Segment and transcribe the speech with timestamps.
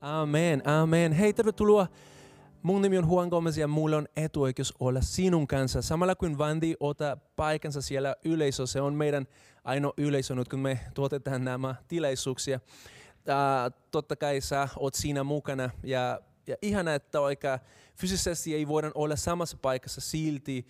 [0.00, 1.12] Amen, amen.
[1.12, 1.86] Hei, tervetuloa.
[2.62, 5.82] Mun nimi on Juan Gomez ja mulla on etuoikeus olla sinun kanssa.
[5.82, 9.26] Samalla kuin Vandi ota paikansa siellä yleisö, se on meidän
[9.64, 12.60] ainoa yleisö nyt, kun me tuotetaan nämä tilaisuuksia.
[13.10, 17.58] Uh, totta kai sä oot siinä mukana ja, ja ihana, että oikein
[17.96, 20.66] fyysisesti ei voida olla samassa paikassa silti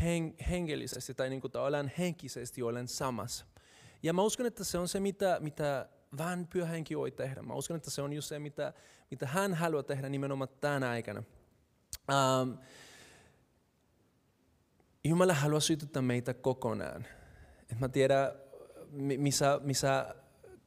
[0.00, 1.52] hen, hengellisesti tai niin kuin
[1.98, 3.46] henkisesti olen samassa.
[4.02, 5.88] Ja mä uskon, että se on se, mitä, mitä
[6.18, 7.42] vaan pyhä henki voi tehdä.
[7.42, 8.72] Mä uskon, että se on just se, mitä,
[9.10, 11.22] mitä hän haluaa tehdä nimenomaan tänä aikana.
[12.10, 12.58] Um,
[15.04, 17.06] Jumala haluaa sytyttää meitä kokonaan.
[17.72, 18.32] Et mä tiedän,
[18.92, 20.14] missä, missä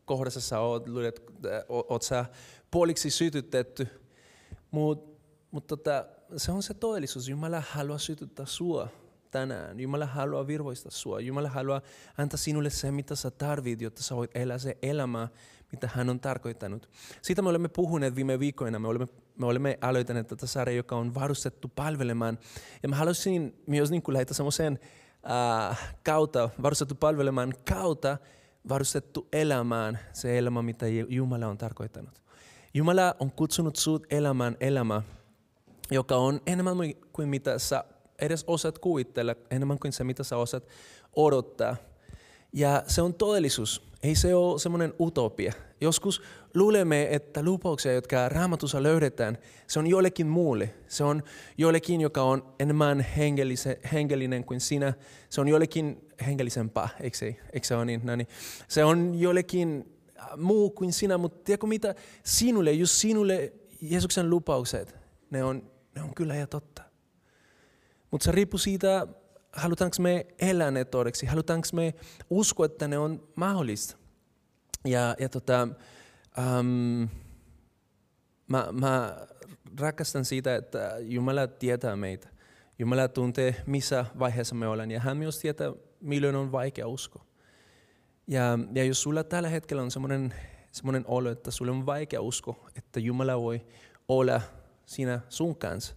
[0.05, 1.23] kohdassa sä oot, luulet,
[1.70, 2.26] oot sä
[2.71, 3.88] puoliksi sytytetty.
[4.71, 5.21] Mutta
[5.52, 6.05] mut tota,
[6.38, 7.30] se on se todellisuus.
[7.30, 8.90] Jumala haluaa sytyttää sua
[9.35, 9.80] tänään.
[9.80, 11.20] Jumala haluaa virvoista sua.
[11.20, 11.81] Jumala haluaa
[12.17, 15.27] antaa sinulle se, mitä sä tarvit, jotta sä voit elää se elämä,
[15.71, 16.89] mitä hän on tarkoittanut.
[17.21, 18.79] Siitä me olemme puhuneet viime viikkoina.
[18.79, 19.07] Me olemme,
[19.38, 22.40] me olemme aloittaneet tätä sarjaa, joka on varustettu palvelemaan.
[22.84, 24.79] Ja mä haluaisin myös niin kuin lähettää semmoisen
[25.70, 28.17] äh, kautta, varustettu palvelemaan kautta,
[28.70, 32.23] varustettu elämään se elämä, mitä Jumala on tarkoittanut.
[32.73, 35.01] Jumala on kutsunut sinut elämään elämä,
[35.91, 36.77] joka on enemmän
[37.13, 37.84] kuin mitä sä
[38.20, 40.68] edes osaat kuvitella enemmän kuin se, mitä sä osaat
[41.16, 41.76] odottaa.
[42.54, 45.54] Ja se on todellisuus, ei se ole semmoinen utopia.
[45.82, 46.22] Joskus
[46.54, 50.74] luulemme, että lupauksia, jotka raamatussa löydetään, se on jollekin muulle.
[50.88, 51.24] Se on
[51.57, 53.05] jollekin, joka on enemmän
[53.94, 54.94] hengellinen kuin sinä.
[55.29, 58.02] Se on jollekin hengellisempää, eikö se, eikö se ole niin?
[58.04, 58.27] No niin.
[58.68, 59.96] Se on jollekin
[60.38, 61.96] muu kuin sinä, mutta tiedätkö mitä?
[62.24, 64.96] Sinulle, just sinulle Jeesuksen lupaukset,
[65.29, 66.81] ne on, ne on kyllä ja totta.
[68.11, 69.07] Mutta se riippuu siitä,
[69.51, 71.94] halutaanko me elää ne todeksi, halutaanko me
[72.29, 73.97] uskoa, että ne on mahdollista.
[74.85, 75.67] Ja, ja tota,
[76.38, 77.09] um,
[78.47, 79.17] mä, mä
[79.79, 82.29] rakastan siitä, että Jumala tietää meitä.
[82.79, 87.25] Jumala tuntee, missä vaiheessa me ollaan, ja hän myös tietää, milloin on vaikea uskoa.
[88.27, 90.33] Ja, ja jos sulla tällä hetkellä on semmoinen,
[90.71, 93.65] semmoinen olo, että sulla on vaikea usko, että Jumala voi
[94.07, 94.41] olla
[94.85, 95.95] siinä sun kanssa,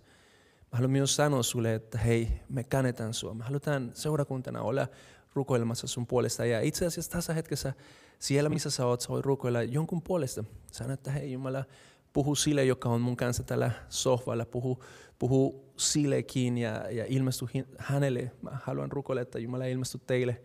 [0.73, 3.35] Mä haluan myös sanoa sulle, että hei, me kannetaan sua.
[3.35, 4.87] Me halutaan seurakuntana olla
[5.35, 6.45] rukoilemassa sun puolesta.
[6.45, 7.73] Ja itse asiassa tässä hetkessä,
[8.19, 10.45] siellä missä sä oot, sä voit rukoilla jonkun puolesta.
[10.73, 11.65] Sano, että hei Jumala,
[12.13, 14.45] puhu sille, joka on mun kanssa tällä sohvalla.
[14.45, 14.83] Puhu,
[15.19, 17.49] puhu sillekin ja, ja ilmestu
[17.79, 18.31] hänelle.
[18.43, 20.41] Mä haluan rukoilla, että Jumala ilmestyy teille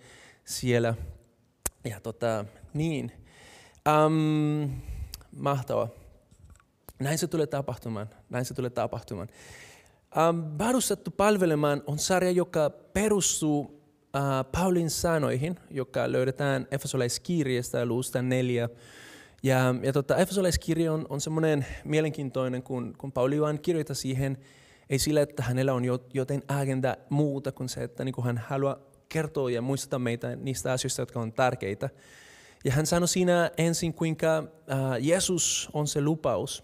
[0.46, 0.96] siellä.
[1.84, 3.12] Ja tota, niin.
[4.06, 4.72] Um,
[5.32, 5.88] mahtavaa.
[7.00, 8.10] Näin se tulee tapahtumaan.
[8.30, 9.28] Näin se tulee tapahtumaan.
[10.18, 13.72] Um, varustettu palvelemaan on sarja, joka perustuu uh,
[14.52, 18.70] Paulin sanoihin, joka löydetään Efesolaiskirjasta luusta neljä.
[19.44, 24.38] Ja, ja tota, Efesolaiskirja on, on semmoinen mielenkiintoinen, kun, kun Pauli vaan kirjoittaa siihen,
[24.90, 28.78] ei sillä, että hänellä on joten agenda muuta kuin se, että niin kuin hän haluaa
[29.10, 31.90] kertoa ja muistuttaa meitä niistä asioista, jotka on tärkeitä.
[32.66, 34.48] Ja hän sanoi siinä ensin, kuinka uh,
[35.00, 36.64] Jeesus on se lupaus,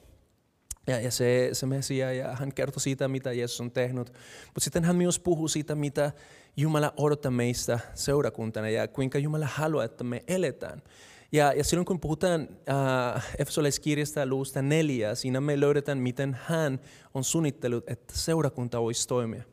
[0.90, 4.14] ja, ja se, se Mesia, ja hän kertoi siitä, mitä Jeesus on tehnyt.
[4.46, 6.12] Mutta sitten hän myös puhuu siitä, mitä
[6.58, 10.82] Jumala odottaa meistä seurakuntana ja kuinka Jumala haluaa, että me eletään.
[11.32, 16.80] Ja, ja silloin kun puhutaan äh, Efesolaiskirjasta luusta neljä, siinä me löydetään, miten hän
[17.14, 19.44] on suunnittelut, että seurakunta voisi toimia.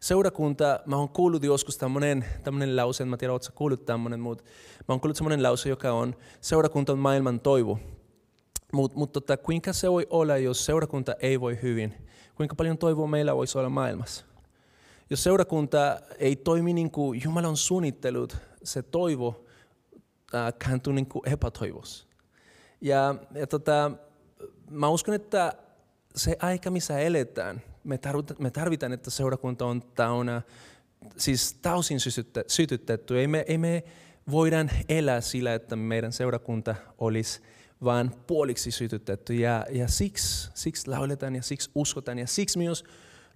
[0.00, 4.44] Seurakunta, mä oon kuullut joskus tämmöinen, tämmöinen lause, en mä tiedä, ootko kuullut tämmöinen, mutta
[4.88, 7.78] mä oon kuullut tämmöinen lause, joka on, seurakunta on maailman toivo.
[8.72, 11.94] Mutta mut tota, kuinka se voi olla, jos seurakunta ei voi hyvin?
[12.34, 14.24] Kuinka paljon toivoa meillä voisi olla maailmassa?
[15.10, 19.44] Jos seurakunta ei toimi niin kuin Jumala on suunnittelut, se toivo
[20.34, 22.08] äh, kääntyy niin kuin epätoivos.
[22.80, 23.90] Ja, ja tota,
[24.70, 25.52] mä uskon, että
[26.16, 30.42] se aika, missä eletään, me tarvitaan, me tarvitaan että seurakunta on täynnä,
[31.16, 31.98] siis täysin
[32.46, 33.18] sytytetty.
[33.18, 33.84] Ei me, ei me
[34.30, 37.40] voidaan elää sillä, että meidän seurakunta olisi
[37.84, 39.34] vaan puoliksi sytytetty.
[39.34, 42.84] Ja, ja siksi, siksi lauletaan ja siksi uskotaan ja siksi myös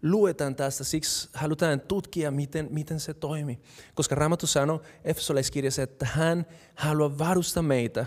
[0.03, 3.61] luetaan tästä, siksi halutaan tutkia, miten, miten se toimii.
[3.95, 8.07] Koska Raamattu sanoo Efesolaiskirjassa, että hän haluaa varustaa meitä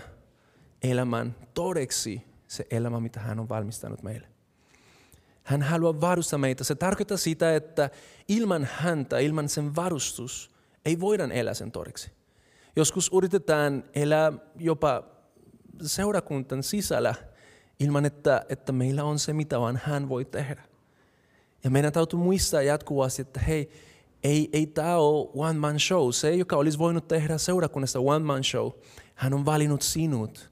[0.82, 4.26] elämään todeksi se elämä, mitä hän on valmistanut meille.
[5.42, 6.64] Hän haluaa varustaa meitä.
[6.64, 7.90] Se tarkoittaa sitä, että
[8.28, 10.50] ilman häntä, ilman sen varustus,
[10.84, 12.10] ei voida elää sen todeksi.
[12.76, 15.17] Joskus yritetään elää jopa
[15.82, 17.14] seurakuntan sisällä
[17.80, 20.62] ilman, että, että meillä on se, mitä vaan hän voi tehdä.
[21.64, 23.70] Ja meidän täytyy muistaa jatkuvasti, että hei,
[24.22, 26.10] ei, ei tämä ole one man show.
[26.10, 28.70] Se, joka olisi voinut tehdä seurakunnasta one man show,
[29.14, 30.50] hän on valinnut sinut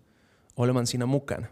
[0.56, 1.46] olemaan siinä mukana.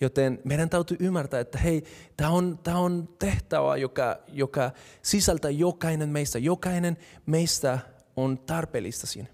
[0.00, 1.84] Joten meidän täytyy ymmärtää, että hei,
[2.16, 4.70] tämä on, on tehtävä, joka, joka
[5.02, 6.38] sisältää jokainen meistä.
[6.38, 7.78] Jokainen meistä
[8.16, 9.28] on tarpeellista siinä.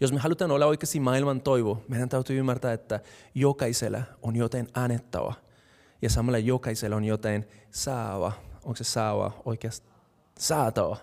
[0.00, 3.00] Jos me halutaan olla oikeasti maailman toivo, meidän täytyy ymmärtää, että
[3.34, 5.34] jokaisella on jotain annettava.
[6.02, 8.32] Ja samalla jokaisella on jotain saava.
[8.64, 9.88] Onko se saava oikeasti?
[10.38, 10.96] Saatava.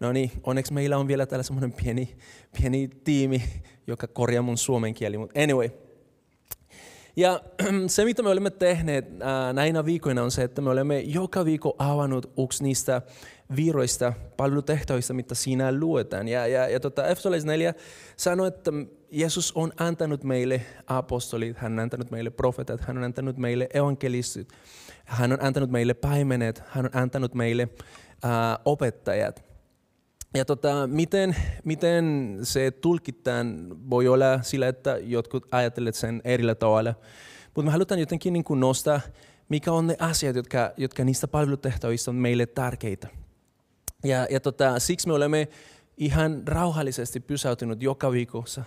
[0.00, 2.16] No niin, onneksi meillä on vielä täällä semmoinen pieni,
[2.60, 3.42] pieni tiimi,
[3.86, 5.18] joka korjaa mun suomen kieli.
[5.18, 5.70] Mutta anyway.
[7.16, 7.40] Ja
[7.86, 9.04] se, mitä me olemme tehneet
[9.52, 13.02] näinä viikoina on se, että me olemme joka viikko avannut yksi niistä
[13.56, 16.28] viroista, palvelutehtävistä, mitä siinä luetaan.
[16.28, 17.74] Ja, ja, ja tota, Efesolais 4
[18.16, 18.70] sanoi, että
[19.10, 24.48] Jeesus on antanut meille apostolit, hän on antanut meille profetat, hän on antanut meille evankelistit,
[25.04, 27.68] hän on antanut meille paimenet, hän on antanut meille
[28.22, 29.44] ää, opettajat.
[30.34, 36.94] Ja tota, miten, miten se tulkitaan, voi olla sillä, että jotkut ajattelevat sen erillä tavalla.
[37.46, 39.00] Mutta me halutaan jotenkin niin kuin nostaa,
[39.48, 43.08] mikä on ne asiat, jotka, jotka niistä palvelutehtävistä on meille tärkeitä.
[44.04, 45.48] Ja, ja tota, siksi me olemme
[45.96, 48.64] ihan rauhallisesti pysäytynyt joka viikossa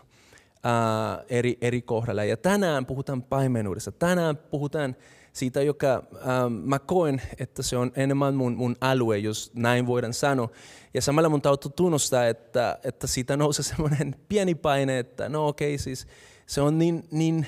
[0.64, 2.24] ää, eri, eri kohdalla.
[2.24, 3.92] Ja tänään puhutaan paimenuudesta.
[3.92, 4.96] Tänään puhutaan
[5.34, 10.14] siitä, joka ää, mä koen, että se on enemmän mun, mun alue, jos näin voidaan
[10.14, 10.50] sanoa.
[10.94, 15.76] Ja samalla mun täytyy tunnustaa, että, että siitä nousee semmoinen pieni paine, että no okei,
[15.76, 16.08] okay, siis
[16.46, 17.48] se on niin, niin,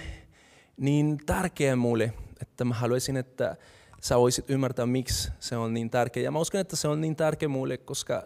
[0.77, 3.55] niin tärkeä mulle, että mä haluaisin, että
[4.01, 6.23] sä voisit ymmärtää, miksi se on niin tärkeä.
[6.23, 8.23] Ja mä uskon, että se on niin tärkeä mulle, koska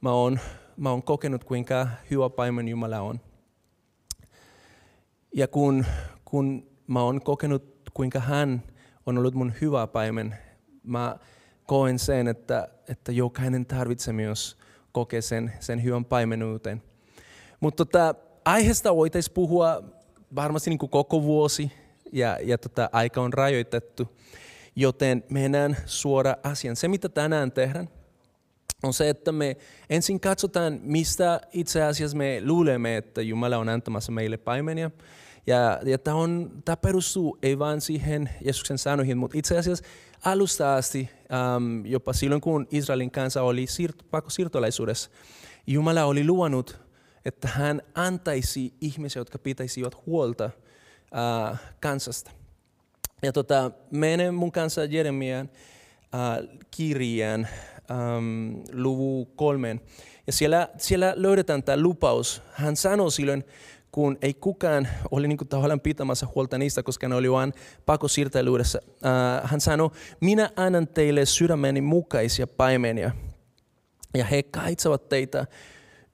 [0.00, 0.40] mä oon,
[0.76, 3.20] mä oon kokenut, kuinka hyvä paimen Jumala on.
[5.34, 5.84] Ja kun,
[6.24, 8.62] kun mä oon kokenut, kuinka hän
[9.06, 10.36] on ollut mun hyvä paimen,
[10.82, 11.16] mä
[11.66, 14.58] koen sen, että, että jokainen tarvitsee myös
[14.92, 16.82] kokea sen, sen hyvän paimenuuteen.
[17.60, 19.82] Mutta tota, aiheesta voitaisiin puhua
[20.34, 21.72] varmasti niin kuin koko vuosi,
[22.12, 24.08] ja, ja tota, aika on rajoitettu.
[24.76, 26.76] Joten mennään suora asiaan.
[26.76, 27.88] Se, mitä tänään tehdään,
[28.82, 29.56] on se, että me
[29.90, 34.90] ensin katsotaan, mistä itse asiassa me luulemme, että Jumala on antamassa meille paimenia.
[35.46, 39.84] Ja, ja tämä, on, tämä perustuu ei vain siihen Jeesuksen sanoihin, mutta itse asiassa
[40.24, 41.10] alusta asti,
[41.56, 43.96] um, jopa silloin kun Israelin kansa oli sirt,
[44.28, 45.10] siirtolaisuudessa,
[45.66, 46.80] Jumala oli luonut,
[47.24, 52.30] että hän antaisi ihmisiä, jotka pitäisivät huolta uh, kansasta.
[53.24, 55.48] Ja tota, menen mun kanssa Jeremian
[56.14, 57.48] uh, kirjaan
[57.90, 59.80] um, luvu kolmen.
[60.26, 62.42] Ja siellä, siellä löydetään tämä lupaus.
[62.52, 63.44] Hän sanoi silloin,
[63.92, 67.52] kun ei kukaan ole niin tavallaan pitämässä huolta niistä, koska ne oli vain
[67.86, 68.80] pakosiirtelyydessä.
[68.84, 73.10] Uh, hän sanoi, minä annan teille sydämeni mukaisia paimenia,
[74.14, 75.46] ja he kaitsevat teitä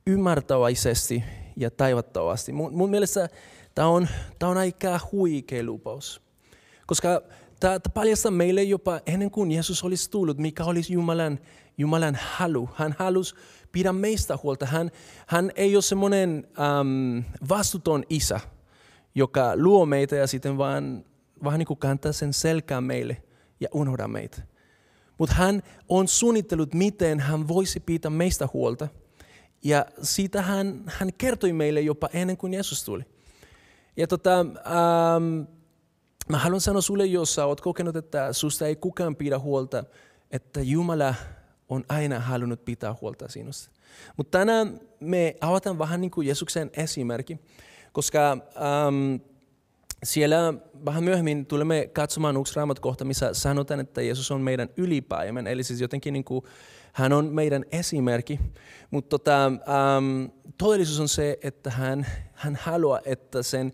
[0.07, 1.25] ymmärtäväisesti
[1.57, 2.53] ja taivattavasti.
[2.53, 3.29] Mun, mun mielestä
[3.75, 4.09] tämä on,
[4.39, 6.30] tämä on aika huikea lupaus.
[6.91, 7.23] Koska
[7.61, 11.39] tämä paljastaa meille jopa ennen kuin Jeesus olisi tullut, mikä olisi Jumalan,
[11.79, 12.69] Jumalan halu.
[12.75, 13.35] Hän halusi
[13.73, 14.67] pidä meistä huolta.
[14.67, 14.91] Hän,
[15.27, 18.41] hän ei ole semmoinen ähm, vastuton isä,
[19.15, 21.05] joka luo meitä ja sitten vaan
[21.45, 23.23] vähän niin kuin kantaa sen selkään meille
[23.61, 24.43] ja unohda meitä.
[25.19, 28.89] Mutta hän on suunnitellut, miten hän voisi pitää meistä huolta.
[29.65, 33.05] Ja siitä hän, hän kertoi meille jopa ennen kuin Jeesus tuli.
[33.97, 35.60] Ja tota, ähm,
[36.31, 39.85] Mä haluan sanoa sulle, jos sä oot kokenut, että susta ei kukaan pidä huolta,
[40.31, 41.15] että Jumala
[41.69, 43.71] on aina halunnut pitää huolta sinusta.
[44.17, 47.39] Mutta tänään me avataan vähän niin kuin Jeesuksen esimerkki,
[47.93, 49.15] koska ähm,
[50.05, 55.65] siellä vähän myöhemmin tulemme katsomaan yksi kohta, missä sanotaan, että Jeesus on meidän ylipaimen, eli
[55.65, 56.45] siis jotenkin niin kuin
[56.93, 58.41] hän on meidän esimerkki.
[58.91, 60.25] Mutta tota, ähm,
[60.59, 63.73] todellisuus on se, että hän, hän haluaa, että sen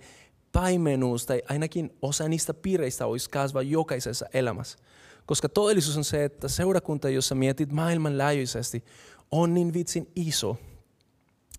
[0.57, 4.79] paimenuus tai ainakin osa niistä piireistä olisi kasvaa jokaisessa elämässä.
[5.27, 8.85] Koska todellisuus on se, että seurakunta, jossa mietit maailmanlaajuisesti,
[9.31, 10.57] on niin vitsin iso,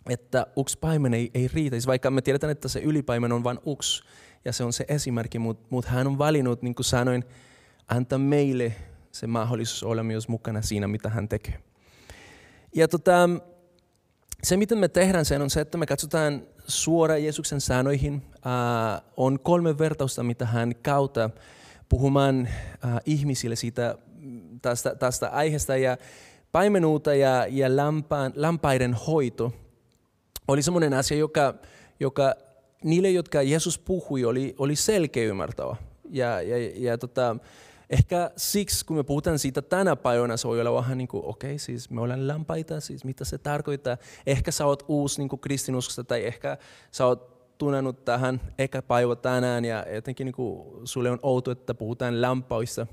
[0.10, 1.88] että yksi paimen ei, ei riitäisi.
[1.88, 4.04] Vaikka me tiedetään, että se ylipaimen on vain yksi
[4.46, 7.24] ja se on se esimerkki, mutta mut hän on valinnut, niin kuin sanoin,
[7.88, 8.76] antaa meille
[9.12, 11.60] se mahdollisuus olla myös mukana siinä, mitä hän tekee.
[12.76, 13.30] Ja tota,
[14.44, 18.14] se, miten me tehdään sen, on se, että me katsotaan suora Jeesuksen sanoihin.
[18.16, 21.30] Uh, on kolme vertausta, mitä hän kautta
[21.90, 22.48] puhumaan
[22.86, 23.98] uh, ihmisille siitä,
[24.62, 25.78] tästä, tästä aiheesta.
[25.78, 25.98] Ja
[26.52, 29.54] paimenuutta ja, ja lampaan, lampaiden hoito
[30.48, 31.54] oli sellainen asia, joka,
[32.00, 32.36] joka
[32.84, 35.76] niille, jotka Jeesus puhui, oli, oli selkeä ymmärtävä.
[36.10, 37.36] Ja, ja, ja tota,
[37.90, 41.50] Ehkä siksi, kun me puhutaan siitä tänä päivänä, se voi olla vähän niin kuin, okei,
[41.50, 43.98] okay, siis me ollaan lampaita, siis mitä se tarkoittaa.
[44.26, 46.58] Ehkä sä oot uusi niin kristinuskosta tai ehkä
[46.92, 51.74] sä oot tunnenut tähän eka päivä tänään ja jotenkin niin kuin, sulle on outo, että
[51.74, 52.88] puhutaan lampaista.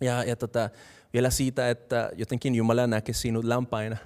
[0.00, 0.70] Ja, ja tota,
[1.12, 3.96] vielä siitä, että jotenkin Jumala näkee sinut lampaina.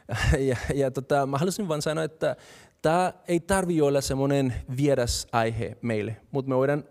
[0.48, 2.36] ja, ja tota, mä haluaisin vain sanoa, että
[2.82, 6.84] tämä ei tarvi olla semmoinen vieras aihe meille, mutta me voidaan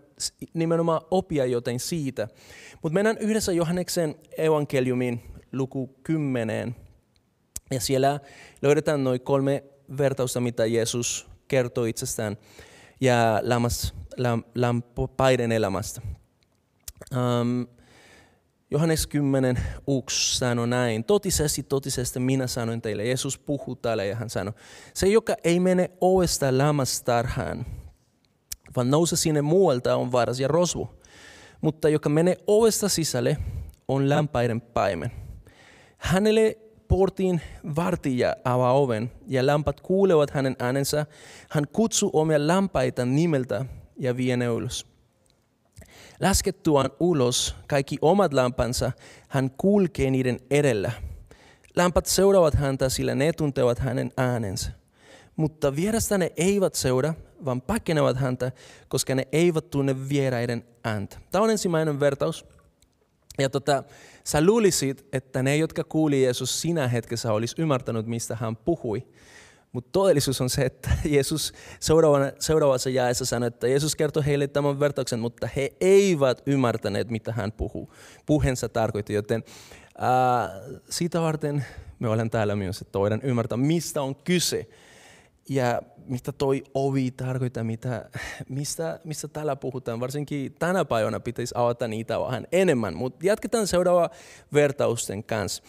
[0.54, 2.28] nimenomaan oppia jotain siitä.
[2.82, 6.76] Mutta mennään yhdessä Johanneksen evankeliumiin luku 10.
[7.70, 8.20] Ja siellä
[8.62, 9.64] löydetään noin kolme
[9.98, 12.36] vertausta, mitä Jeesus kertoo itsestään
[13.00, 16.00] ja lammas, lam, lampaiden elämästä.
[17.12, 17.66] Um,
[18.70, 19.58] Johannes 10,
[20.02, 21.04] 1 sanoi näin.
[21.04, 23.04] Totisesti, totisesti minä sanoin teille.
[23.04, 24.52] Jeesus puhuu täällä ja hän sanoi.
[24.94, 27.66] Se, joka ei mene ovesta lammastarhaan,
[28.76, 30.90] vaan nouse sinne muualta, on varas ja rosvu.
[31.60, 33.36] Mutta joka menee ovesta sisälle,
[33.88, 35.10] on lampaiden paimen.
[35.98, 36.56] Hänelle
[36.88, 37.40] portin
[37.76, 41.06] vartija avaa oven ja lampat kuulevat hänen äänensä.
[41.50, 43.64] Hän kutsuu omia lampaita nimeltä
[43.96, 44.86] ja vie ne ulos.
[46.20, 48.92] Laskettuaan ulos kaikki omat lampansa,
[49.28, 50.92] hän kulkee niiden edellä.
[51.76, 54.81] Lampat seuraavat häntä, sillä ne tuntevat hänen äänensä.
[55.42, 58.52] Mutta vierasta ne eivät seura, vaan pakenevat häntä,
[58.88, 61.18] koska ne eivät tunne vieraiden ääntä.
[61.30, 62.46] Tämä on ensimmäinen vertaus.
[63.38, 63.82] Ja tota,
[64.24, 69.06] sä luulisit, että ne, jotka kuuli Jeesus sinä hetkessä, olisi ymmärtänyt, mistä hän puhui.
[69.72, 71.52] Mutta todellisuus on se, että Jeesus
[72.38, 77.52] seuraavassa jaessa sanoi, että Jeesus kertoi heille tämän vertauksen, mutta he eivät ymmärtäneet, mitä hän
[77.52, 77.92] puhuu.
[78.26, 79.44] Puheensa tarkoitti, joten
[79.98, 80.50] ää,
[80.90, 81.64] siitä varten
[81.98, 84.68] me olen täällä myös, että voidaan ymmärtää, mistä on kyse.
[85.48, 88.10] Ja mitä toi ovi tarkoittaa, mitä,
[88.48, 90.00] mistä, mistä täällä puhutaan.
[90.00, 94.10] Varsinkin tänä päivänä pitäisi avata niitä vähän enemmän, mutta jatketaan seuraava
[94.52, 95.62] vertausten kanssa.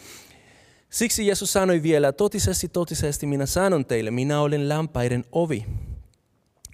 [0.90, 5.66] Siksi Jeesus sanoi vielä, totisesti, totisesti minä sanon teille, minä olen lampaiden ovi.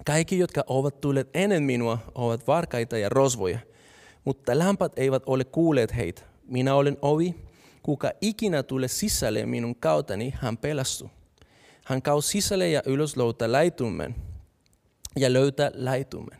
[0.05, 3.59] Kaikki, jotka ovat tulleet ennen minua, ovat varkaita ja rosvoja,
[4.25, 6.21] mutta lampat eivät ole kuulleet heitä.
[6.47, 7.35] Minä olen ovi,
[7.83, 11.09] kuka ikinä tulee sisälle minun kautani, hän pelastuu.
[11.85, 14.15] Hän käy sisälle ja ylös löytää laitummen
[15.15, 16.39] ja löytää laitummen.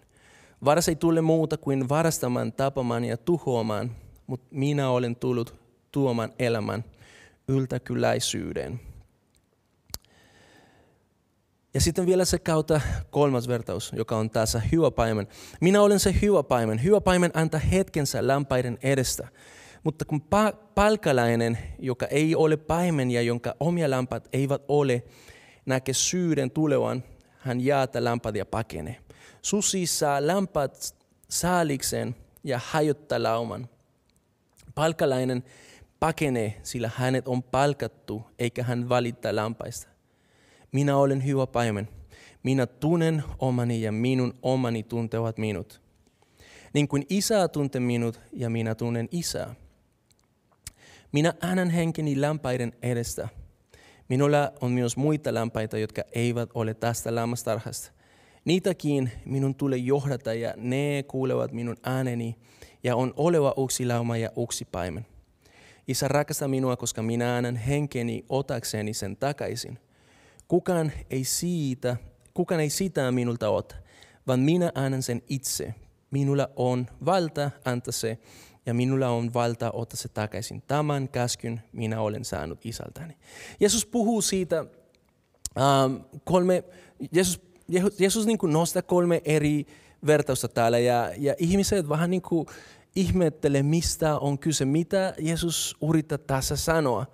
[0.65, 3.95] Varas ei tule muuta kuin varastamaan, tapamaan ja tuhoamaan,
[4.27, 5.55] mutta minä olen tullut
[5.91, 6.83] tuomaan elämän
[7.47, 8.79] yltäkyläisyyden.
[11.73, 15.27] Ja sitten vielä se kautta kolmas vertaus, joka on tässä hyvä paimen.
[15.61, 16.83] Minä olen se hyvä paimen.
[16.83, 19.27] Hyvä paimen antaa hetkensä lampaiden edestä.
[19.83, 25.03] Mutta kun pa- palkalainen, joka ei ole paimen ja jonka omia lampat eivät ole,
[25.65, 27.03] näkee syyden tulevan,
[27.39, 28.97] hän jaata lampat ja pakenee.
[29.41, 30.95] Susi saa lampat
[31.29, 33.69] saalikseen ja hajottaa lauman.
[34.75, 35.43] Palkalainen
[35.99, 39.87] pakenee, sillä hänet on palkattu, eikä hän valittaa lampaista.
[40.71, 41.89] Minä olen hyvä paimen.
[42.43, 45.81] Minä tunnen omani ja minun omani tuntevat minut.
[46.73, 49.55] Niin kuin isä tuntee minut ja minä tunnen isää.
[51.11, 53.29] Minä annan henkeni lampaiden edestä.
[54.11, 57.91] Minulla on myös muita lampaita, jotka eivät ole tästä lammastarhasta.
[58.45, 62.35] Niitäkin minun tulee johdata ja ne kuulevat minun ääneni
[62.83, 65.05] ja on oleva uksi lauma ja uksi paimen.
[65.87, 69.79] Isä rakastaa minua, koska minä annan henkeni otakseni sen takaisin.
[70.47, 71.97] Kukaan ei siitä,
[72.33, 73.75] kukaan ei sitä minulta ota,
[74.27, 75.73] vaan minä annan sen itse.
[76.11, 78.17] Minulla on valta antaa se
[78.65, 80.61] ja minulla on valta ottaa se takaisin.
[80.61, 83.17] Tämän käskyn minä olen saanut isältäni.
[83.59, 86.63] Jeesus puhuu siitä um, kolme,
[87.11, 87.41] Jeesus,
[87.99, 89.65] Jeesus niin kuin nostaa kolme eri
[90.05, 92.47] vertausta täällä ja, ja ihmiset vähän niin kuin
[92.95, 97.05] ihmettele, mistä on kyse, mitä Jeesus yrittää tässä sanoa.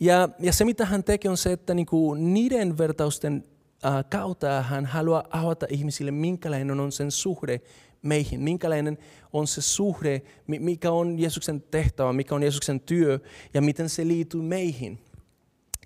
[0.00, 3.44] Ja, ja se, mitä hän tekee, on se, että niinku niiden vertausten
[3.84, 7.60] äh, kautta hän haluaa avata ihmisille, minkälainen on sen suhde
[8.02, 8.98] meihin, minkälainen
[9.32, 13.18] on se suhde, mikä on Jeesuksen tehtävä, mikä on Jeesuksen työ?
[13.54, 14.98] Ja miten se liittyy meihin.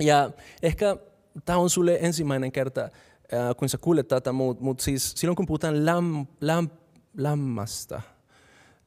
[0.01, 0.31] Ja
[0.63, 0.97] ehkä
[1.45, 2.89] tämä on sulle ensimmäinen kerta,
[3.57, 6.27] kun sä kuulet tätä, mutta mut siis silloin kun puhutaan lam,
[7.17, 8.01] lammasta–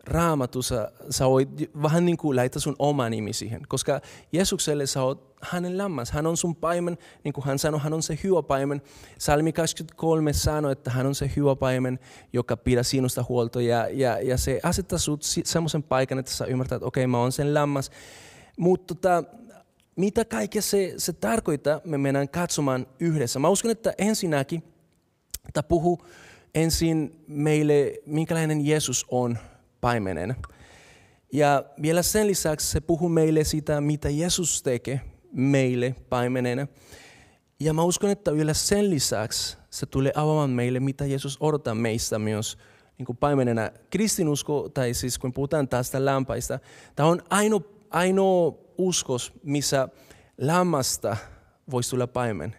[0.07, 1.49] raamatussa sä voit
[1.81, 4.01] vähän niin kuin laittaa sun oma nimi siihen, koska
[4.31, 6.11] Jeesukselle sä oot hänen lammas.
[6.11, 8.81] Hän on sun paimen, niin kuin hän sanoi, hän on se hyvä paimen.
[9.19, 11.99] Salmi 23 sanoi, että hän on se hyvä paimen,
[12.33, 13.61] joka pidä sinusta huolta.
[13.61, 17.19] Ja, ja, ja se asettaa sut semmoisen paikan, että sä ymmärtät, että okei, okay, mä
[17.19, 17.91] oon sen lammas.
[18.57, 19.23] Mutta tota,
[19.95, 23.39] mitä kaikkea se, se tarkoittaa, me mennään katsomaan yhdessä.
[23.39, 24.63] Mä uskon, että ensinnäkin,
[25.47, 26.05] että puhuu
[26.55, 29.37] ensin meille, minkälainen Jeesus on
[29.81, 30.35] paimenen.
[31.33, 36.67] Ja vielä sen lisäksi se puhuu meille sitä, mitä Jeesus tekee meille paimenena.
[37.59, 42.19] Ja mä uskon, että vielä sen lisäksi se tulee avaamaan meille, mitä Jeesus odottaa meistä
[42.19, 42.57] myös
[42.97, 43.71] niin kuin paimenena.
[43.89, 46.59] Kristinusko, tai siis kun puhutaan tästä lämpaista,
[46.95, 49.89] tämä on ainoa, ainoa uskos, missä
[50.41, 51.17] lammasta
[51.71, 52.55] voisi tulla paimen,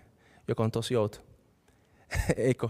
[0.48, 1.18] joka on tosi outo.
[2.36, 2.68] Eikö?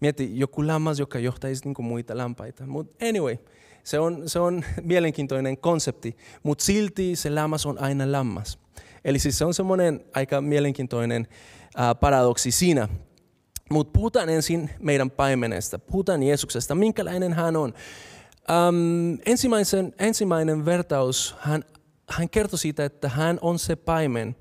[0.00, 2.66] Mieti, joku lammas, joka johtaisi niin muita lampaita.
[2.66, 3.36] Mutta anyway,
[3.84, 8.58] se on, se on mielenkiintoinen konsepti, mutta silti se lammas on aina lammas.
[9.04, 11.26] Eli siis se on semmoinen aika mielenkiintoinen
[11.76, 12.88] ää, paradoksi siinä.
[13.70, 17.74] Mutta puhutaan ensin meidän paimenesta, puhutaan Jeesuksesta, minkälainen hän on.
[18.50, 21.64] Ähm, ensimmäisen, ensimmäinen vertaus, hän,
[22.08, 24.36] hän kertoi siitä, että hän on se paimen,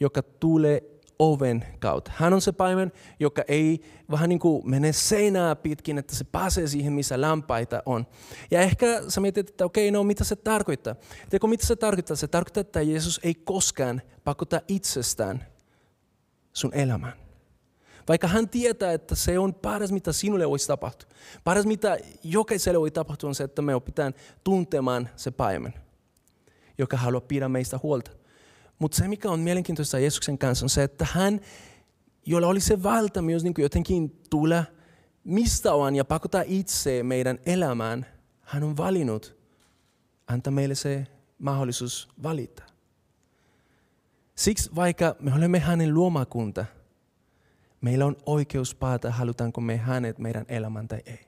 [0.00, 0.82] joka tulee
[1.18, 2.12] oven kautta.
[2.14, 3.80] Hän on se paimen, joka ei
[4.10, 8.06] vähän niin kuin mene seinää pitkin, että se pääsee siihen, missä lampaita on.
[8.50, 10.94] Ja ehkä sä mietit, että okei, no mitä se tarkoittaa?
[10.94, 12.16] Tiedätkö, mitä se tarkoittaa?
[12.16, 15.44] Se tarkoittaa, että Jeesus ei koskaan pakota itsestään
[16.52, 17.12] sun elämään.
[18.08, 21.10] Vaikka hän tietää, että se on paras, mitä sinulle voisi tapahtua.
[21.44, 25.74] Paras, mitä jokaiselle voi tapahtua, on se, että me opitaan tuntemaan se paimen,
[26.78, 28.10] joka haluaa pidä meistä huolta.
[28.78, 31.40] Mutta se, mikä on mielenkiintoista Jeesuksen kanssa, on se, että hän,
[32.26, 34.64] jolla oli se valta myös niin jotenkin tulla
[35.26, 38.06] mistä on ja pakottaa itse meidän elämään,
[38.40, 39.36] hän on valinnut
[40.26, 41.06] antaa meille se
[41.38, 42.62] mahdollisuus valita.
[44.34, 46.64] Siksi vaikka me olemme hänen luomakunta,
[47.80, 51.26] meillä on oikeus päätä, halutaanko me hänet meidän elämän tai ei.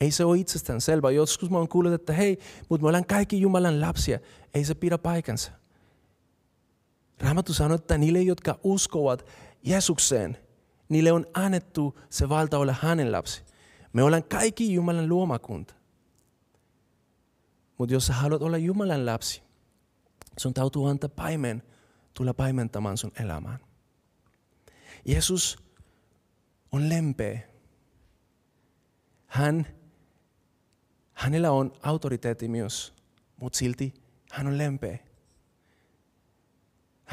[0.00, 1.10] Ei se ole itsestään selvä.
[1.10, 4.18] Joskus mä oon kuullut, että hei, mutta me ollaan kaikki Jumalan lapsia.
[4.54, 5.52] Ei se pidä paikansa.
[7.20, 9.26] Raamattu sanoo, että niille, jotka uskovat
[9.62, 10.38] Jeesukseen,
[10.88, 13.42] niille on annettu se valta olla hänen lapsi.
[13.92, 15.74] Me ollaan kaikki Jumalan luomakunta.
[17.78, 19.42] Mutta jos sä haluat olla Jumalan lapsi,
[20.38, 21.62] sun täytyy antaa paimen
[22.14, 23.58] tulla paimentamaan sun elämään.
[25.04, 25.58] Jeesus
[26.72, 27.40] on lempeä.
[29.26, 29.66] Hän,
[31.12, 32.94] hänellä on autoriteetti myös,
[33.36, 33.94] mutta silti
[34.32, 34.98] hän on lempeä.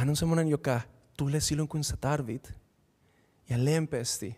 [0.01, 0.81] Hän on semmoinen, joka
[1.17, 2.53] tulee silloin, kun sä tarvit.
[3.49, 4.37] Ja lempeästi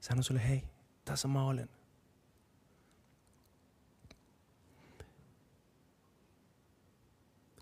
[0.00, 0.62] sanoo sulle, hei,
[1.04, 1.68] tässä mä olen.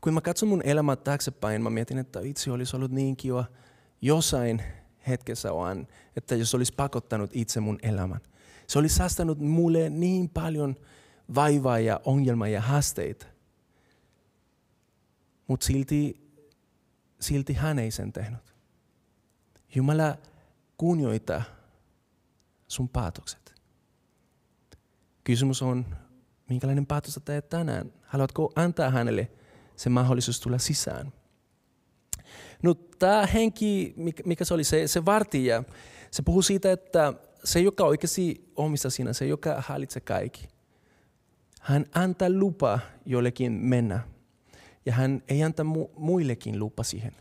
[0.01, 3.45] Kun mä katson mun elämää taaksepäin, mä mietin, että itse olisi ollut niin kiva
[4.03, 4.63] jossain
[5.09, 8.21] hetkessä vaan, että jos olisi pakottanut itse mun elämän.
[8.67, 10.77] Se olisi säästänyt mulle niin paljon
[11.35, 13.27] vaivaa ja ongelmaa ja haasteita.
[15.47, 16.28] Mutta silti
[17.21, 18.55] silti hän ei sen tehnyt.
[19.75, 20.17] Jumala
[20.77, 21.43] kunnioittaa
[22.69, 23.55] sun päätökset.
[25.25, 25.87] Kysymys on,
[26.49, 27.93] minkälainen päätös sä teet tänään?
[28.03, 29.31] Haluatko antaa hänelle
[29.77, 31.13] se mahdollisuus tulla sisään?
[32.63, 35.65] No tämä henki, mikä se oli, se, se vartija,
[36.11, 40.49] se puhuu siitä, että se, joka oikeasti omista sinä, se, joka hallitsee kaikki,
[41.61, 44.01] hän antaa lupa jollekin mennä
[44.89, 47.13] ja hän ei anta mu- muillekin lupa siihen.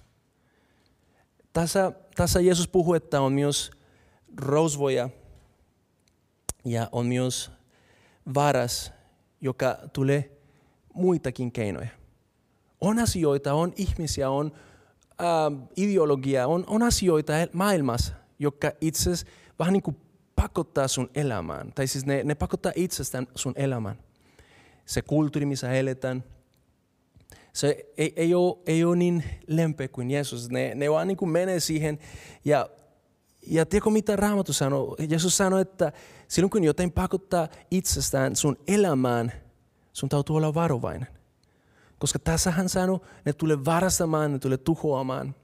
[1.54, 3.72] Tässä, tässä Jeesus puhuu, että on myös
[4.38, 5.10] rosvoja
[6.66, 7.52] ja on myös
[8.34, 8.94] varas,
[9.42, 10.38] joka tulee
[10.94, 11.88] muitakin keinoja.
[12.82, 14.52] On asioita, on ihmisiä, on
[15.22, 19.28] äh, ideologia, on, on asioita maailmassa, jotka itse asiassa
[19.60, 19.98] vähän niin kuin
[20.36, 21.72] pakottaa sun elämään.
[21.76, 23.98] Tai siis ne, ne pakottaa itsestään sun elämään.
[24.86, 26.24] Se kulttuuri, missä eletään–
[27.58, 30.50] se ei, ei, ole, ei ole niin lempeä kuin Jeesus.
[30.50, 32.00] Ne, ne vaan niin kuin menee siihen.
[32.46, 32.70] Ja,
[33.48, 34.96] ja tiedätkö mitä Raamattu sanoo?
[35.10, 35.92] Jeesus sanoi, että
[36.28, 39.32] silloin kun jotain pakottaa itsestään sun elämään,
[39.94, 41.08] sun täytyy olla varovainen.
[42.00, 45.36] Koska tässä hän sanoi, ne tulee varastamaan, ne tulee tuhoamaan.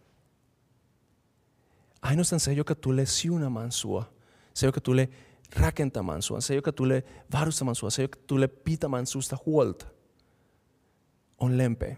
[2.02, 4.14] Ainoastaan se, joka tulee siunamaan sua,
[4.54, 5.10] se, joka tulee
[5.56, 9.86] rakentamaan sua, se, joka tulee varustamaan sua, se, joka tulee pitämään susta huolta
[11.44, 11.96] on lempeä.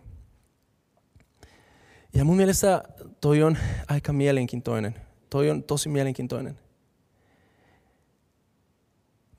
[2.15, 2.83] Ja mun mielestä
[3.21, 4.95] toi on aika mielenkiintoinen.
[5.29, 6.59] Toi on tosi mielenkiintoinen.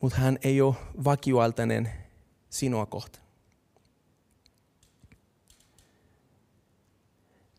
[0.02, 1.90] Mutta hän ei ole vakioaltainen
[2.50, 3.26] sinua kohtaan.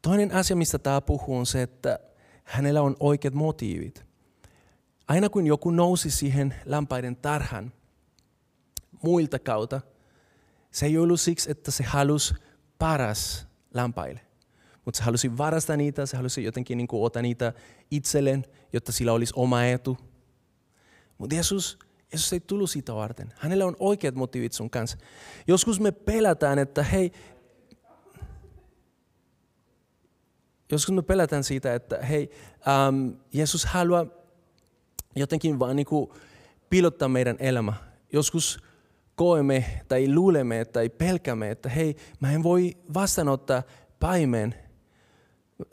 [0.02, 2.00] Toinen asia, mistä tämä puhuu, on se, että
[2.44, 4.06] hänellä on oikeat motiivit.
[5.08, 7.74] Aina kun joku nousi siihen lampaiden tarhan
[9.04, 9.82] muilta kautta,
[10.72, 12.34] se ei ollut siksi, että se halusi
[12.78, 14.27] paras lampaille.
[14.88, 17.54] Mutta se halusi varastaa niitä, se halusi jotenkin niin kuin ottaa niitä
[17.92, 19.98] itselleen, jotta sillä olisi oma etu.
[21.18, 21.80] Mutta Jeesus,
[22.12, 23.34] Jeesus ei tullut siitä varten.
[23.38, 24.98] Hänellä on oikeat motiivit sun kanssa.
[25.48, 27.12] Joskus me pelätään, että hei,
[30.72, 32.32] joskus me pelätään siitä, että hei,
[32.68, 34.06] ähm, Jeesus haluaa
[35.16, 36.10] jotenkin vaan niin kuin
[36.70, 37.74] piilottaa meidän elämä.
[38.14, 38.60] Joskus
[39.16, 43.64] koemme tai luulemme tai pelkämme, että hei, mä en voi vastaanottaa
[44.00, 44.67] paimen,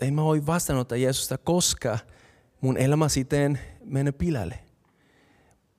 [0.01, 1.99] ei mä voi vastaanottaa Jeesusta, koska
[2.61, 4.59] mun elämä sitten menee pilalle.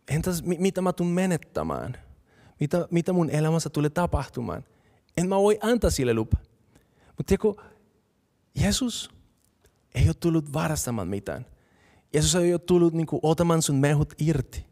[0.10, 1.98] Entäs mitä mä tulen menettämään?
[2.60, 4.63] Mitä, mitä mun elämässä tulee tapahtumaan?
[5.18, 6.38] En mä voi antaa sille lupa.
[7.08, 7.63] Mutta tiedätkö,
[8.56, 9.10] Jeesus
[9.96, 11.46] ei ole tullut varastamaan mitään.
[12.13, 14.65] Jeesus ei ole tullut niin kuin, otamaan sun mehut irti.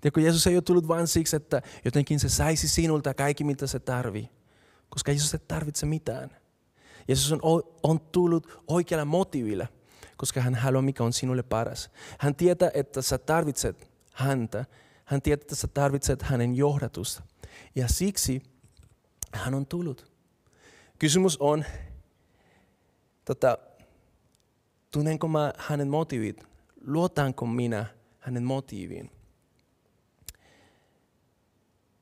[0.00, 3.78] Tiedätkö, Jeesus ei ole tullut vain siksi, että jotenkin se saisi sinulta kaikki, mitä se
[3.78, 4.30] tarvii.
[4.88, 6.30] Koska Jeesus ei tarvitse mitään.
[7.08, 9.66] Jeesus on, on tullut oikealla motiivilla,
[10.16, 11.90] koska hän haluaa, mikä on sinulle paras.
[12.18, 14.64] Hän tietää, että sä tarvitset häntä.
[15.04, 17.22] Hän tietää, että sä tarvitset hänen johdatusta.
[17.74, 18.42] Ja siksi
[19.32, 20.12] hän on tullut.
[20.98, 21.64] Kysymys on,
[23.24, 23.58] tota,
[24.90, 26.46] tunnenko mä hänen motiivit?
[26.84, 27.86] Luotanko minä
[28.18, 29.10] hänen motiiviin?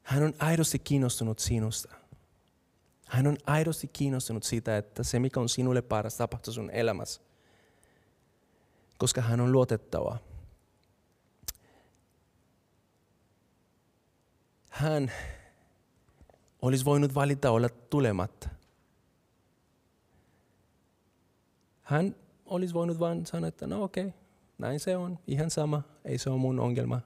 [0.03, 2.06] Hän on aidosti kiinnostunut sinusta.
[3.07, 7.21] Hän on aidosti kiinnostunut siitä, että se mikä on sinulle paras tapahtuu sun elämässä.
[8.99, 10.19] Koska hän on luotettava.
[14.71, 15.13] Hän
[16.63, 18.49] olisi voinut valita olla tulematta.
[21.83, 22.17] Hän
[22.47, 24.19] olisi voinut vain sanoa, että no okei, okay,
[24.59, 27.01] näin se on, ihan sama, ei se ole mun ongelma.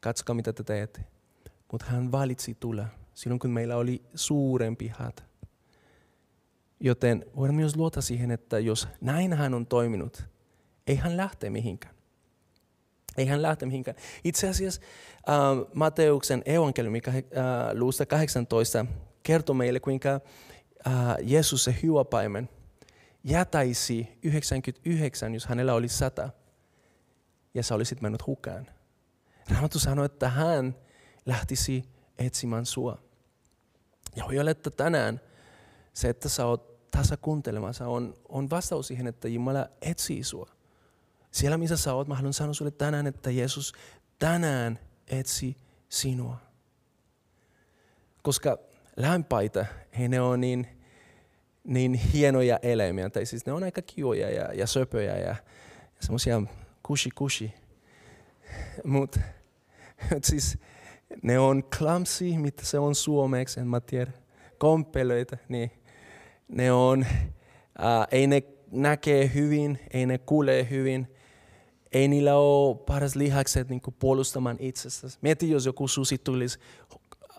[0.00, 1.04] Katsokaa mitä te teette.
[1.72, 5.22] Mutta hän valitsi tulla silloin, kun meillä oli suurempi hätä.
[6.80, 10.24] Joten voidaan myös luota siihen, että jos näin hän on toiminut,
[10.86, 11.94] ei hän lähte mihinkään.
[13.16, 13.96] Ei hän lähte mihinkään.
[14.24, 14.80] Itse asiassa
[15.16, 17.14] äh, Mateuksen evankeliumi äh,
[17.72, 18.86] luusta 18
[19.22, 20.20] kertoo meille, kuinka
[20.86, 22.04] äh, Jeesus, se hyvä
[23.24, 26.30] jätäisi 99, jos hänellä oli 100,
[27.54, 28.66] ja sä olisit mennyt hukkaan.
[29.50, 30.76] Raamattu sanoi, että hän
[31.26, 32.98] lähtisi etsimään sua.
[34.16, 35.20] Ja voi olla, että tänään
[35.92, 40.50] se, että sä oot tasa kuuntelemassa, on, on vastaus siihen, että Jumala etsii sua.
[41.30, 43.72] Siellä missä sä oot, mä haluan sanoa sulle tänään, että Jeesus
[44.18, 45.56] tänään etsi
[45.88, 46.36] sinua.
[48.22, 48.58] Koska
[48.96, 49.66] lämpaitä,
[49.98, 50.66] he ne on niin,
[51.64, 55.36] niin hienoja eläimiä, tai siis ne on aika kivoja ja, ja söpöjä ja, ja
[56.00, 56.42] semmoisia
[56.82, 57.54] kushi kushi.
[58.84, 59.20] Mutta
[60.22, 60.58] siis
[61.22, 64.12] ne on clumsy, mitä se on suomeksi, en mä tiedä.
[64.58, 65.70] Kompelöitä, niin
[66.48, 67.06] ne on,
[67.82, 71.16] äh, ei ne näkee hyvin, ei ne kuulee hyvin,
[71.92, 75.18] ei niillä ole paras lihakset niin puolustamaan itsestäsi.
[75.22, 76.58] Mieti, jos joku susi tulisi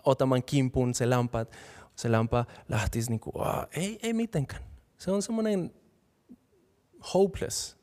[0.04, 1.46] otamaan kimpun se lampa,
[1.96, 3.34] se lampa lähtisi niin kuin,
[3.76, 4.62] ei, ei mitenkään.
[4.98, 5.74] Se on semmoinen
[7.14, 7.76] hopeless.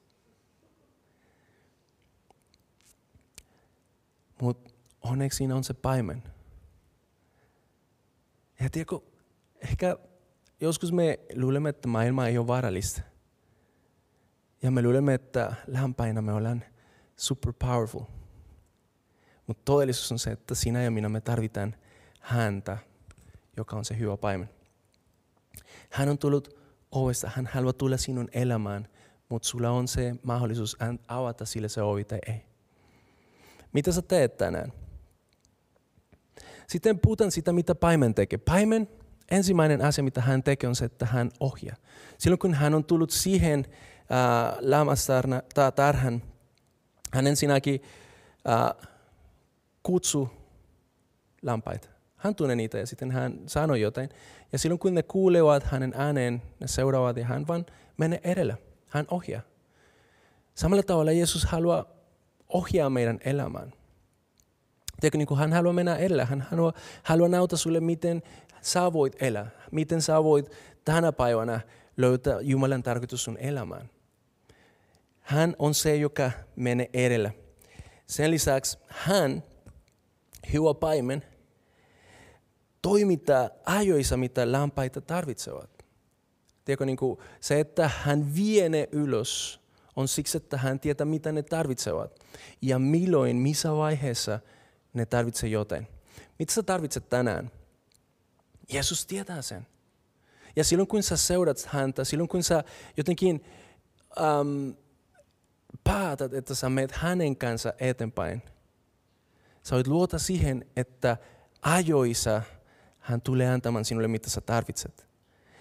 [4.41, 4.72] Mutta
[5.03, 6.23] onneksi siinä on se paimen.
[8.59, 8.99] Ja tiedätkö,
[9.61, 9.97] ehkä
[10.59, 13.01] joskus me luulemme, että maailma ei ole vaarallista.
[14.61, 16.63] Ja me luulemme, että lämpäinä me ollaan
[17.15, 18.03] super powerful.
[19.47, 21.75] Mutta todellisuus on se, että sinä ja minä me tarvitaan
[22.19, 22.77] häntä,
[23.57, 24.49] joka on se hyvä paimen.
[25.89, 26.59] Hän on tullut
[26.91, 28.87] ovesta, hän haluaa tulla sinun elämään,
[29.29, 32.45] mutta sulla on se mahdollisuus avata sille se ovi tai ei.
[33.73, 34.73] Mitä sä teet tänään?
[36.67, 38.39] Sitten puhutaan sitä, mitä paimen tekee.
[38.39, 38.89] Paimen,
[39.31, 41.75] ensimmäinen asia, mitä hän tekee, on se, että hän ohjaa.
[42.17, 43.65] Silloin kun hän on tullut siihen
[44.11, 46.21] äh, lammastarhan,
[47.11, 47.81] hän ensinnäkin
[48.49, 48.87] äh,
[49.83, 50.29] kutsu
[51.41, 51.87] lampaita.
[52.15, 54.09] Hän tunnee niitä ja sitten hän sanoi jotain.
[54.51, 57.65] Ja silloin kun ne kuulevat hänen ääneen, ne seuraavat ja hän vaan
[57.97, 58.57] menee edellä.
[58.87, 59.41] Hän ohjaa.
[60.55, 61.85] Samalla tavalla Jeesus haluaa
[62.49, 63.73] ohjaa meidän elämään.
[65.03, 66.25] Tiedätkö, niin kuin hän haluaa mennä edellä.
[66.25, 68.23] Hän haluaa, haluaa näyttää sulle, miten
[68.61, 69.49] sä voit elää.
[69.71, 70.51] Miten sä voit
[70.85, 71.61] tänä päivänä
[71.97, 73.89] löytää Jumalan tarkoitus sun elämään.
[75.19, 77.31] Hän on se, joka menee edellä.
[78.07, 79.43] Sen lisäksi hän,
[80.53, 81.23] hyvä paimen,
[82.81, 85.85] toimittaa ajoissa, mitä lampaita tarvitsevat.
[86.65, 89.61] Tiedätkö, niin kuin se, että hän vie ne ylös,
[89.95, 92.19] on siksi, että hän tietää, mitä ne tarvitsevat.
[92.61, 94.39] Ja milloin, missä vaiheessa
[94.93, 95.87] ne tarvitsevat jotain.
[96.39, 97.51] Mitä sä tarvitset tänään?
[98.69, 99.67] Jeesus tietää sen.
[100.55, 102.63] Ja silloin kun sä seurat häntä, silloin kun sä
[102.97, 103.45] jotenkin
[104.19, 104.75] um,
[105.83, 108.41] päätät, että sä menet hänen kanssa eteenpäin,
[109.63, 111.17] sä voit luota siihen, että
[111.61, 112.41] ajoissa
[112.99, 115.07] hän tulee antamaan sinulle, mitä sä tarvitset.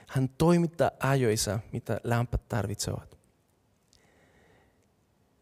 [0.09, 3.19] Hän toimittaa ajoissa, mitä lämpät tarvitsevat.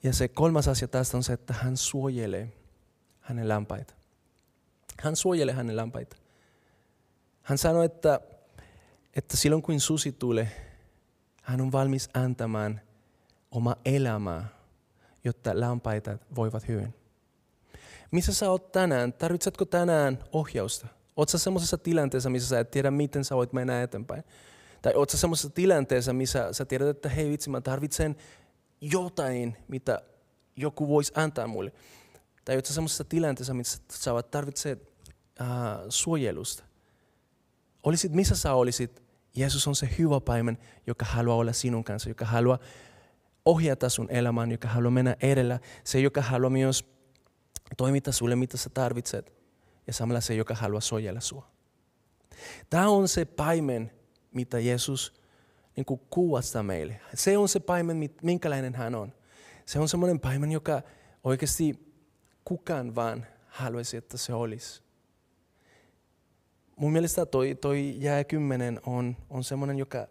[0.03, 2.53] Ja se kolmas asia tästä on se, että hän suojelee
[3.31, 3.95] hänen lämpaita.
[5.01, 6.17] Hän suojelee hänen lämpaita.
[7.43, 8.21] Hän sanoi, että,
[9.17, 10.49] että silloin kun susi tulee,
[11.43, 12.81] hän on valmis antamaan
[13.51, 14.49] oma elämää,
[15.25, 16.95] jotta lampaita voivat hyvin.
[18.11, 19.13] Missä sä oot tänään?
[19.13, 20.87] Tarvitsetko tänään ohjausta?
[21.17, 24.25] Oletko semmoisessa tilanteessa, missä sä et tiedä, miten sä voit mennä eteenpäin?
[24.83, 28.17] Tai oletko semmoisessa tilanteessa, missä sä tiedät, että hei vitsi, mä tarvitsen
[28.81, 30.03] jotain, mitä
[30.57, 31.73] joku voisi antaa mulle.
[32.45, 34.93] Tai oletko semmoisessa tilanteessa, missä sä tarvitset
[35.41, 35.47] äh,
[35.89, 36.65] suojelusta.
[37.83, 39.03] Olisit missä sä olisit,
[39.37, 42.59] Jeesus on se hyvä paimen, joka haluaa olla sinun kanssa, joka haluaa
[43.45, 45.59] ohjata sun elämään, joka haluaa mennä edellä.
[45.85, 46.85] Se, joka haluaa myös
[47.77, 49.33] toimittaa sulle, mitä sä tarvitset.
[49.87, 51.51] Ja samalla se, joka haluaa suojella sua.
[52.71, 53.93] Tämä on se paimen,
[54.35, 55.21] mitä Jeesus
[55.77, 57.01] niin kuin kuvastaa meille.
[57.15, 59.13] Se on se paimen, minkälainen hän on.
[59.67, 60.83] Se on semmoinen paimen, joka
[61.25, 61.90] oikeasti
[62.51, 64.83] kukaan vaan haluaisi, että se olisi.
[66.77, 70.09] Mun mielestä toi, toi jää kymmenen on, on semmoinen, joka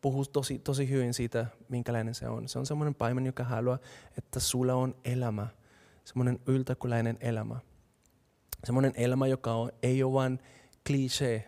[0.00, 2.48] puhuu tosi, tosi hyvin siitä, minkälainen se on.
[2.48, 3.78] Se on semmoinen paimen, joka haluaa,
[4.18, 5.46] että sulla on elämä.
[6.04, 7.56] Semmoinen yltäkuläinen elämä.
[8.64, 10.38] Semmoinen elämä, joka on, ei ole vain
[10.88, 11.42] cliché,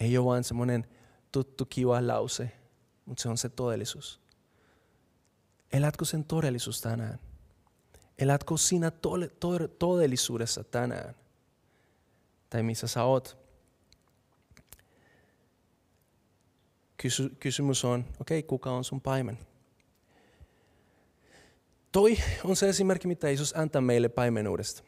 [0.00, 0.86] ei ole vain semmoinen
[1.32, 2.52] tuttu kiva lause,
[3.06, 4.20] mutta se on se todellisuus.
[5.72, 7.18] Elätkö sen todellisuus tänään?
[8.18, 11.14] Elätkö sinä tole, to, todellisuudessa tänään?
[12.50, 13.38] Tai missä sä oot?
[16.96, 19.38] Kysy, kysymys on, okei, okay, kuka on sun paimen?
[21.92, 24.82] Toi on se esimerkki, mitä Jeesus antaa meille paimenuudesta.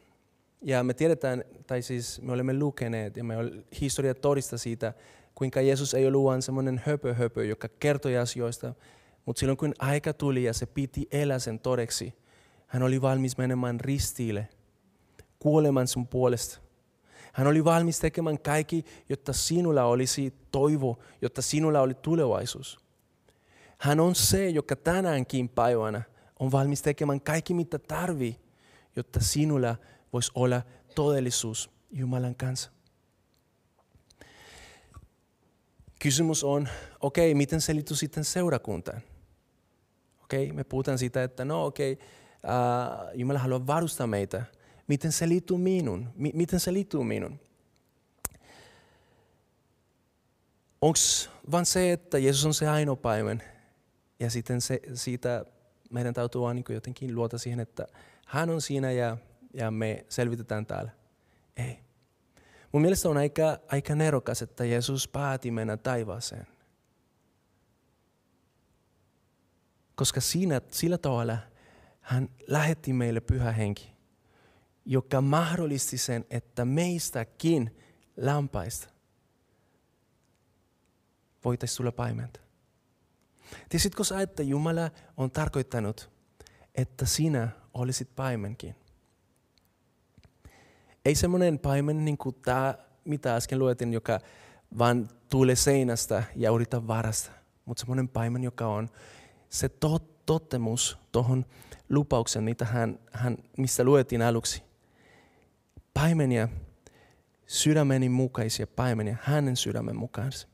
[0.62, 3.34] Ja me tiedetään, tai siis me olemme lukeneet, ja me
[3.80, 4.92] historia todista siitä,
[5.34, 8.74] kuinka Jeesus ei ollut vain semmoinen höpö, höpö, joka kertoi asioista,
[9.26, 12.14] mutta silloin kun aika tuli ja se piti elää sen todeksi,
[12.74, 14.48] hän oli valmis menemään ristiille,
[15.38, 16.58] kuolemaan sun puolesta.
[17.32, 22.78] Hän oli valmis tekemään kaikki, jotta sinulla olisi toivo, jotta sinulla oli tulevaisuus.
[23.78, 26.02] Hän on se, joka tänäänkin päivänä
[26.40, 28.40] on valmis tekemään kaikki, mitä tarvii,
[28.96, 29.76] jotta sinulla
[30.12, 30.62] voisi olla
[30.94, 32.70] todellisuus Jumalan kanssa.
[35.98, 36.68] Kysymys on,
[37.00, 39.00] okei, okay, miten se liittyy sitten seurakuntaan?
[40.24, 42.06] Okei, okay, me puhutaan siitä, että no okei, okay,
[42.44, 44.44] uh, Jumala haluaa varustaa meitä.
[44.86, 46.08] Miten se liittyy minun?
[46.16, 47.40] M- miten se liittyy minun?
[50.80, 50.98] Onko
[51.50, 53.42] vain se, että Jeesus on se ainoa paimen
[54.20, 55.44] ja sitten se, siitä
[55.90, 57.86] meidän täytyy vaan niin jotenkin luota siihen, että
[58.26, 59.16] hän on siinä ja,
[59.54, 60.90] ja me selvitetään täällä.
[61.56, 61.78] Ei.
[62.72, 66.46] Mun mielestä on aika, aika nerokas, että Jeesus pääti mennä taivaaseen.
[69.94, 71.38] Koska siinä, sillä tavalla
[72.04, 73.92] hän lähetti meille pyhä henki,
[74.84, 77.76] joka mahdollisti sen, että meistäkin
[78.16, 78.88] lampaista
[81.44, 82.40] voitaisiin tulla paimenta.
[83.68, 86.10] Tiesitkö sä, että Jumala on tarkoittanut,
[86.74, 88.74] että sinä olisit paimenkin?
[91.04, 94.20] Ei semmoinen paimen niin kuin tämä, mitä äsken luetin, joka
[94.78, 97.30] vaan tulee seinästä ja yrittää varasta.
[97.64, 98.90] Mutta semmoinen paimen, joka on
[99.48, 101.46] se tot, totemus tuohon
[101.88, 104.62] lupauksen, mitä hän, hän, mistä luettiin aluksi.
[105.94, 106.48] Paimenia,
[107.46, 110.48] sydämeni mukaisia paimenia, hänen sydämen mukaansa.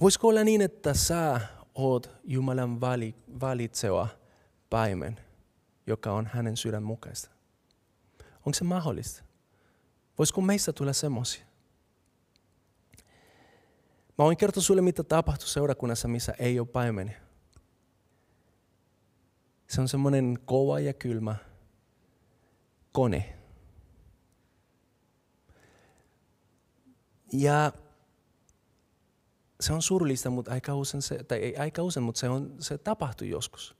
[0.00, 1.40] Voisiko olla niin, että sä
[1.74, 4.08] oot Jumalan vali, valitseva
[4.70, 5.20] paimen,
[5.86, 7.30] joka on hänen sydän mukaista?
[8.36, 9.24] Onko se mahdollista?
[10.18, 11.45] Voisiko meistä tulla semmoisia?
[14.18, 17.20] Mä voin kertoa sulle, mitä tapahtui seurakunnassa, missä ei ole paimenia.
[19.68, 21.36] Se on semmoinen kova ja kylmä
[22.92, 23.38] kone.
[27.32, 27.72] Ja
[29.60, 32.78] se on surullista, mutta aika usein, se, tai ei aika usein, mutta se, on, se
[32.78, 33.76] tapahtui joskus.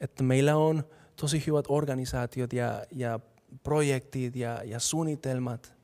[0.00, 0.84] Että meillä on
[1.16, 3.20] tosi hyvät organisaatiot ja, ja
[3.62, 5.74] projektit ja, ja suunnitelmat,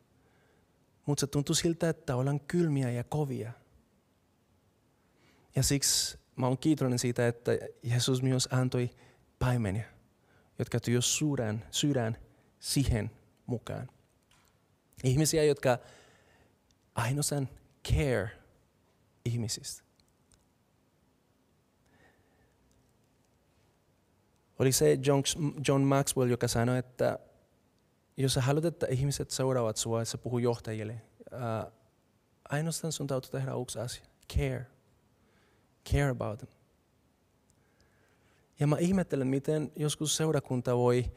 [1.08, 3.52] mutta se tuntuu siltä, että ollaan kylmiä ja kovia.
[5.56, 8.90] Ja siksi mä oon kiitollinen siitä, että Jeesus myös antoi
[9.38, 9.84] paimenia,
[10.58, 12.16] jotka tuo sydän, sydän
[12.60, 13.10] siihen
[13.46, 13.88] mukaan.
[15.04, 15.78] Ihmisiä, jotka
[16.94, 17.48] ainoastaan
[17.92, 18.30] care
[19.24, 19.84] ihmisistä.
[24.58, 24.98] Oli se
[25.68, 27.18] John Maxwell, joka sanoi, että
[28.22, 31.02] jos sä haluat, että ihmiset seuraavat sua, sä puhuu johtajille,
[31.32, 31.70] ää,
[32.48, 34.04] ainoastaan sun täytyy tehdä yksi asia.
[34.36, 34.66] Care.
[35.92, 36.52] Care about them.
[38.60, 41.12] Ja mä ihmettelen, miten joskus seurakunta voi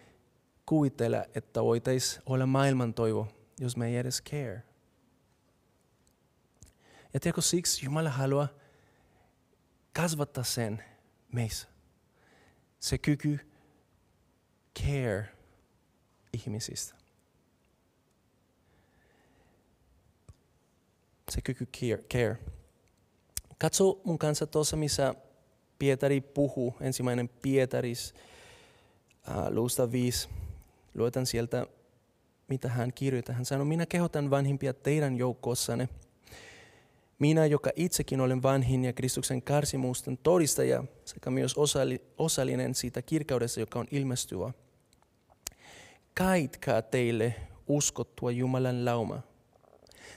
[0.66, 3.28] kuvitella, että voitaisiin olla maailman toivo,
[3.60, 4.64] jos me ei edes care.
[7.14, 8.48] Ja tiedätkö, siksi Jumala haluaa
[9.94, 10.84] kasvattaa sen
[11.32, 11.68] meissä.
[12.80, 13.40] Se kyky
[14.80, 15.41] care
[16.34, 16.96] ihmisistä.
[21.30, 21.68] Se kyky
[22.12, 22.38] care.
[23.58, 25.16] Katso mun kanssa tuossa, missä
[25.80, 28.14] Pietari puhuu, ensimmäinen Pietaris,
[29.30, 30.30] äh, luusta 5.
[30.96, 31.68] Luetan sieltä,
[32.48, 33.36] mitä hän kirjoittaa.
[33.36, 35.90] Hän sanoi, minä kehotan vanhimpia teidän joukkoossanne.
[37.20, 41.56] Minä, joka itsekin olen vanhin ja Kristuksen karsimusten todistaja, sekä myös
[42.18, 44.54] osallinen siitä kirkaudessa, joka on ilmestyvä.
[46.18, 47.36] Kaitkaa teille
[47.68, 49.22] uskottua Jumalan lauma.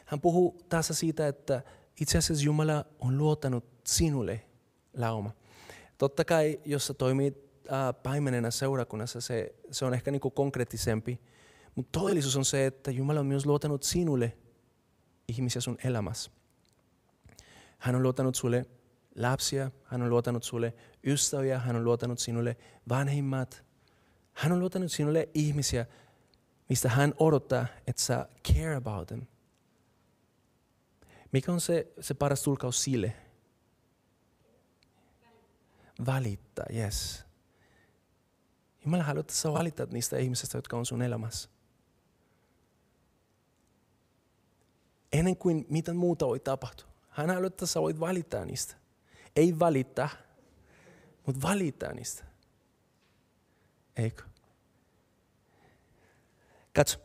[0.04, 1.62] Hän puhuu tässä siitä, että
[2.00, 4.40] itse asiassa Jumala on luotanut sinulle
[4.96, 5.30] lauma.
[5.98, 7.38] Totta kai, jos sä toimit
[7.72, 11.20] äh, paimenena seurakunnassa, se, se on ehkä niinku konkreettisempi.
[11.74, 14.36] Mutta todellisuus on se, että Jumala on myös luotanut sinulle
[15.28, 16.30] ihmisiä sun elämässä.
[17.78, 18.66] Hän on luotanut sulle
[19.16, 22.56] lapsia, hän on luotanut sulle ystäviä, hän on luotanut sinulle
[22.88, 23.63] vanhimmat.
[24.34, 25.86] Hän on luotanut sinulle ihmisiä,
[26.68, 29.22] mistä hän odottaa, että sä care about them.
[31.32, 33.16] Mikä on se, se paras tulkaus sille?
[36.06, 37.24] Välittää, yes.
[38.84, 41.48] Jumala haluaa, että sä valitat niistä ihmisistä, jotka on sun elämässä.
[45.12, 46.88] Ennen kuin mitä muuta voi tapahtua.
[47.08, 48.74] Hän haluaa, että sä voit valittaa niistä.
[49.36, 50.08] Ei valittaa,
[51.26, 52.24] mutta valittaa niistä.
[53.96, 54.22] Eikö?
[56.72, 56.98] Katso,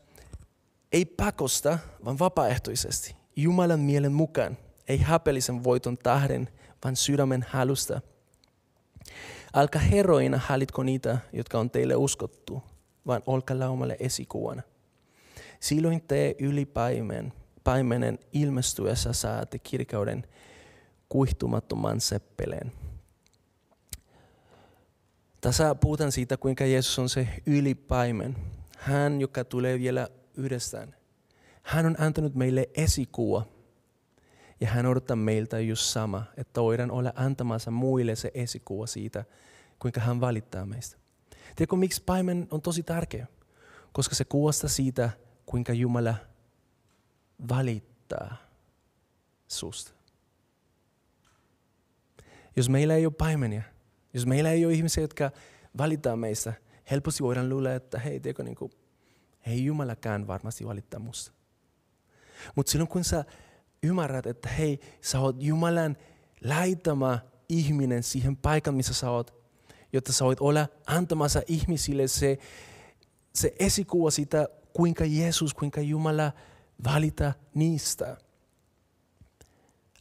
[0.92, 3.16] ei pakosta, vaan vapaaehtoisesti.
[3.36, 6.50] Jumalan mielen mukaan, ei häpeellisen voiton tähden,
[6.84, 8.02] vaan sydämen halusta.
[9.54, 12.64] Alka heroina hallitko niitä, jotka on teille uskottu,
[13.08, 14.62] vaan olkaa laumalle esikuvana.
[15.60, 20.28] Silloin te ylipaimen, paimenen ilmestyessä saatte kirkauden
[21.10, 22.72] kuihtumattoman seppeleen.
[25.42, 28.36] Tässä puhutaan siitä, kuinka Jeesus on se ylipaimen.
[28.78, 30.96] Hän, joka tulee vielä yhdestään.
[31.64, 33.46] Hän on antanut meille esikuva.
[34.62, 39.26] Ja hän odottaa meiltä just sama, että voidaan olla antamassa muille se esikuva siitä,
[39.80, 40.98] kuinka hän valittaa meistä.
[41.56, 43.28] Tiedätkö, miksi paimen on tosi tärkeä?
[43.92, 45.10] Koska se kuvastaa siitä,
[45.46, 46.16] kuinka Jumala
[47.50, 48.36] valittaa
[49.48, 49.92] susta.
[52.56, 53.62] Jos meillä ei ole paimenia,
[54.14, 55.32] jos meillä ei ole ihmisiä, jotka
[55.78, 56.54] valittaa meistä,
[56.92, 58.72] helposti voidaan luulla, että hei, tiedätkö, niin kuin,
[59.48, 61.32] ei Jumalakään varmasti valittaa musta.
[62.56, 63.26] Mutta silloin kun sä
[63.84, 65.98] ymmärrät, että hei, sä oot Jumalan
[66.44, 67.20] laitama
[67.50, 69.34] ihminen siihen paikan, missä sä oot,
[69.94, 72.38] jotta sä voit olla antamassa ihmisille se,
[73.36, 76.32] se esikuva siitä, kuinka Jeesus, kuinka Jumala
[76.84, 78.18] valita niistä.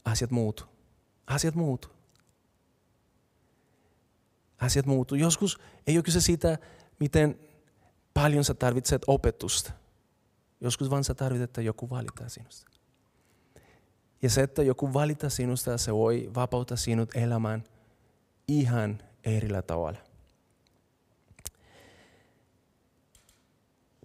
[0.05, 0.67] Asiat muut.
[1.27, 1.98] Asiat muut.
[4.59, 5.17] Asiat muuttuu.
[5.17, 6.57] Joskus ei ole kyse siitä,
[6.99, 7.39] miten
[8.13, 9.71] paljon sä tarvitset opetusta.
[10.61, 12.71] Joskus vaan sä tarvitset, että joku valitaa sinusta.
[14.21, 17.63] Ja se, että joku valita sinusta, se voi vapauttaa sinut elämään
[18.47, 19.99] ihan erillä tavalla.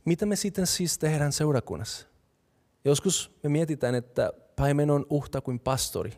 [0.04, 2.06] Mitä me sitten siis tehdään seurakunnassa?
[2.84, 6.12] Joskus me mietitään, että paimen on uhta kuin pastori.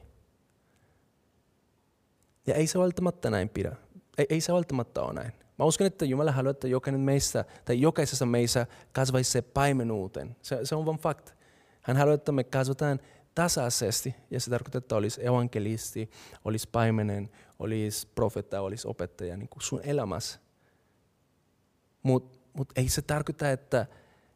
[2.46, 3.76] Ja ei se välttämättä näin pidä.
[4.18, 5.32] Ei, ei se välttämättä ole näin.
[5.58, 10.36] Mä uskon, että Jumala haluaa, että jokainen meistä, tai jokaisessa meissä kasvaisi se paimenuuteen.
[10.42, 11.32] Se, se on vain fakta.
[11.82, 13.00] Hän haluaa, että me kasvataan
[13.34, 16.10] tasaisesti, ja se tarkoittaa, että olisi evankelisti,
[16.44, 20.40] olisi paimenen, olisi profetta, olisi opettaja niin kuin sun elämässä.
[22.02, 23.86] Mutta mut ei se tarkoita, että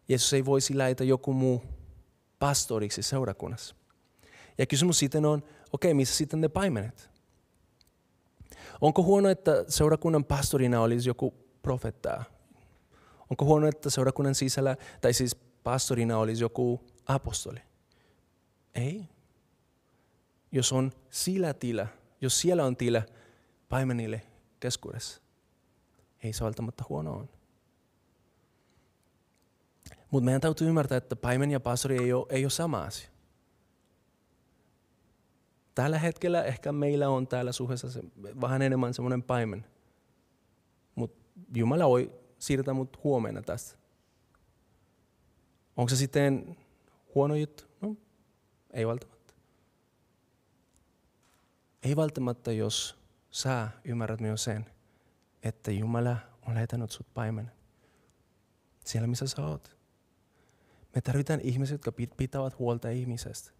[0.09, 1.63] Jeesus ei voisi laita joku muu
[2.39, 3.75] pastoriksi seurakunnassa.
[4.59, 5.39] Ja kysymys sitten on,
[5.73, 7.10] okei, okay, missä sitten ne paimenet?
[8.81, 12.25] Onko huono, että seurakunnan pastorina olisi joku profetta?
[13.31, 17.61] Onko huono, että seurakunnan sisällä, tai siis pastorina olisi joku apostoli?
[18.75, 19.05] Ei.
[20.53, 21.87] Jos on sillä tila,
[22.21, 23.03] jos siellä on tila
[23.69, 24.23] paimenille
[24.61, 25.23] keskuudessa,
[26.23, 27.29] ei se välttämättä huono on.
[30.11, 33.09] Mutta meidän täytyy ymmärtää, että paimen ja pastori ei ole, ei ole sama asia.
[35.81, 38.03] Tällä hetkellä ehkä meillä on täällä suhteessa se,
[38.41, 39.67] vähän enemmän semmoinen paimen.
[40.95, 43.79] Mutta Jumala voi siirtää mut huomenna tästä.
[45.77, 46.57] Onko se sitten
[47.15, 47.65] huono juttu?
[47.81, 47.97] No,
[48.71, 49.35] ei välttämättä.
[51.83, 52.99] Ei välttämättä, jos
[53.31, 54.67] sä ymmärrät myös sen,
[55.43, 56.17] että Jumala
[56.47, 57.51] on lähetänyt sut paimen.
[58.85, 59.77] Siellä missä sä oot.
[60.95, 63.60] Me tarvitaan ihmisiä, jotka pitävät huolta ihmisestä.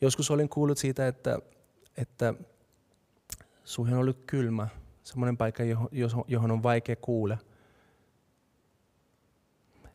[0.00, 1.38] Joskus olin kuullut siitä, että,
[1.96, 2.34] että
[3.64, 4.68] suihin on ollut kylmä,
[5.02, 5.62] semmoinen paikka,
[6.28, 7.38] johon on vaikea kuulla.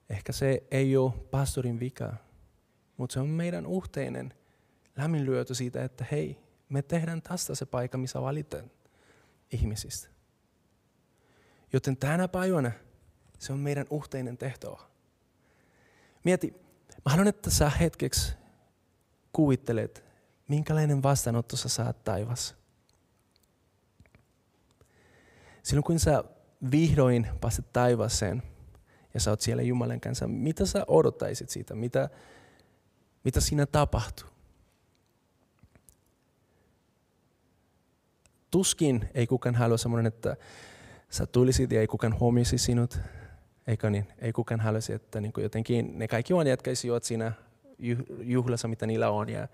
[0.09, 2.13] Ehkä se ei ole pastorin vika,
[2.97, 4.33] mutta se on meidän yhteinen
[4.97, 6.39] lämminlyötö siitä, että hei,
[6.69, 8.71] me tehdään tästä se paikka, missä valitaan
[9.51, 10.09] ihmisistä.
[11.73, 12.71] Joten tänä päivänä
[13.39, 14.77] se on meidän yhteinen tehtävä.
[16.23, 16.53] Mieti,
[17.05, 18.33] mä haluan, että sä hetkeksi
[19.35, 20.03] kuvittelet,
[20.47, 22.55] minkälainen vastaanotto sä saat taivassa.
[25.63, 26.23] Silloin kun sä
[26.71, 28.43] vihdoin pääset taivaaseen
[29.13, 31.75] ja sä oot siellä Jumalan kanssa, mitä sä odottaisit siitä?
[31.75, 32.09] Mitä,
[33.23, 34.27] mitä siinä tapahtuu?
[38.51, 40.37] Tuskin ei kukaan halua semmoinen, että
[41.09, 42.99] sä tulisit ja ei kukaan huomisi sinut.
[43.67, 44.07] Eikö niin?
[44.17, 47.31] Ei kukaan haluaisi, että niin jotenkin ne kaikki vaan jatkaisivat siinä
[48.21, 49.29] juhlassa, mitä niillä on.
[49.29, 49.47] Ja,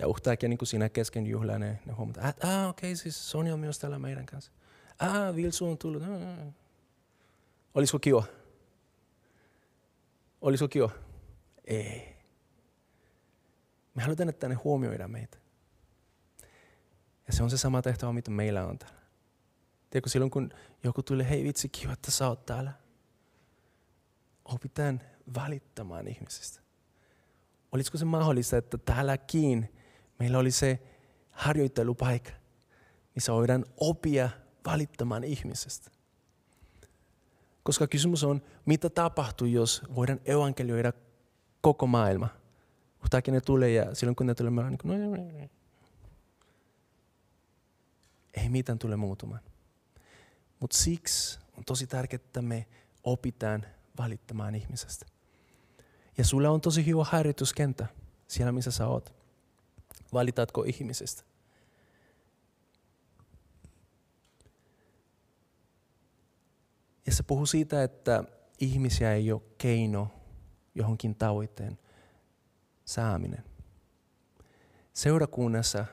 [0.00, 3.54] ja yhtäkkiä niin siinä kesken juhlaa ne, ne huomataan, että ah, okei, okay, siis Sonja
[3.54, 4.52] on myös täällä meidän kanssa.
[4.98, 6.02] Ah, Vilsu on tullut.
[6.02, 6.54] Ah.
[7.74, 8.24] Olisiko kiva?
[10.40, 10.90] Olisiko kiva?
[11.64, 12.16] Ei.
[13.94, 15.38] Me halutaan, että ne huomioidaan meitä.
[17.26, 18.98] Ja se on se sama tehtävä, mitä meillä on täällä.
[19.90, 20.50] Tiedätkö, silloin kun
[20.84, 22.72] joku tulee, hei vitsi, kiva, että sä oot täällä.
[24.44, 25.00] Opitaan
[25.34, 26.63] välittämään ihmisistä.
[27.74, 29.72] Olisiko se mahdollista, että täälläkin
[30.18, 30.82] meillä oli se
[31.30, 32.30] harjoittelupaikka,
[33.14, 34.28] missä voidaan opia
[34.66, 35.90] välittämään ihmisestä.
[37.62, 40.92] Koska kysymys on, mitä tapahtuu, jos voidaan evankelioida
[41.60, 42.28] koko maailma.
[43.04, 45.48] Yhtäkkiä ne tulee ja silloin kun ne tulee, me ollaan niin kuin, no,
[48.34, 49.40] ei mitään tule muuttumaan.
[50.60, 52.66] Mutta siksi on tosi tärkeää, että me
[53.04, 53.66] opitaan
[53.98, 55.13] välittämään ihmisestä.
[56.18, 57.86] Ja sulla on tosi hyvä harjoituskenttä
[58.28, 59.14] siellä, missä sä oot.
[60.12, 61.22] Valitatko ihmisestä?
[67.06, 68.24] Ja se puhuu siitä, että
[68.60, 70.08] ihmisiä ei ole keino
[70.74, 71.78] johonkin tavoitteen
[72.84, 73.44] saaminen.
[74.92, 75.86] Seurakunnassa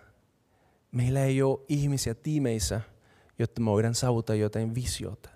[0.92, 2.82] meillä ei ole ihmisiä tiimeissä,
[3.40, 5.30] jotta me voidaan saavuttaa jotain visiota.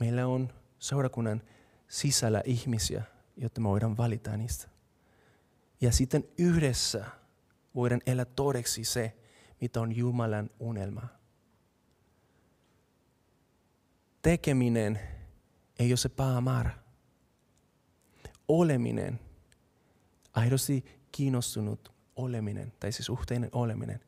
[0.00, 1.42] Meillä on seurakunnan
[1.88, 3.02] sisällä ihmisiä,
[3.36, 4.68] jotta me voidaan valita niistä.
[5.80, 7.04] Ja sitten yhdessä
[7.74, 9.16] voidaan elää todeksi se,
[9.60, 11.08] mitä on Jumalan unelma.
[14.22, 15.00] Tekeminen
[15.78, 16.78] ei ole se päämäärä.
[18.48, 19.20] Oleminen,
[20.32, 24.00] aidosti kiinnostunut oleminen, tai siis yhteinen oleminen,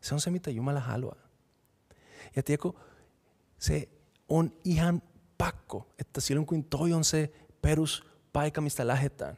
[0.00, 1.28] se on se, mitä Jumala haluaa.
[2.36, 2.72] Ja tiedätkö,
[3.58, 3.88] se
[4.28, 5.02] on ihan
[5.68, 9.36] pakko, että silloin kun toi on se peruspaikka, mistä lähdetään,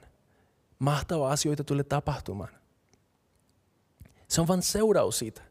[0.79, 2.51] mahtava asioita tulee tapahtumaan.
[4.29, 5.43] Se on vain seuraus siitä.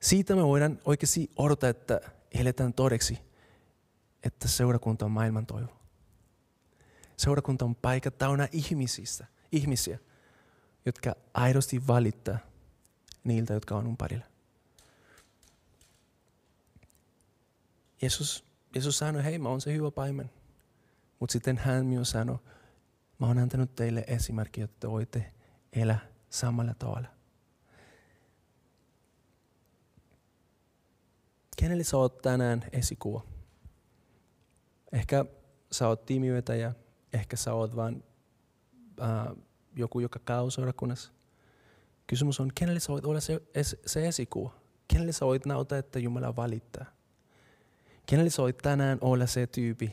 [0.00, 2.00] Siitä me voidaan oikeasti odottaa, että
[2.32, 3.18] eletään todeksi,
[4.22, 5.76] että seurakunta on maailman toivo.
[7.16, 9.98] Seurakunta on paikka täynnä ihmisistä, ihmisiä,
[10.86, 12.38] jotka aidosti valittaa
[13.24, 14.35] niiltä, jotka on umparilla.
[18.02, 18.44] Jeesus,
[18.74, 20.30] Jeesus sanoi, hei mä oon se hyvä paimen.
[21.20, 22.38] Mutta sitten hän myös sanoi,
[23.18, 25.32] mä oon antanut teille esimerkki, jotta voitte
[25.72, 25.98] elää
[26.30, 27.08] samalla tavalla.
[31.56, 33.24] Kenelle sä oot tänään esikuva?
[34.92, 35.24] Ehkä
[35.72, 36.72] sä oot tiimivetäjä,
[37.12, 38.04] ehkä sä oot vaan
[39.02, 39.36] äh,
[39.76, 41.12] joku, joka käy seurakunnassa.
[42.06, 43.40] Kysymys on, kenelle sä voit olla se,
[43.86, 44.54] se esikuva?
[44.88, 46.95] Kenelle sä voit näyttää, että Jumala valittaa?
[48.06, 49.92] Kenelle sä tänään olla se tyypi,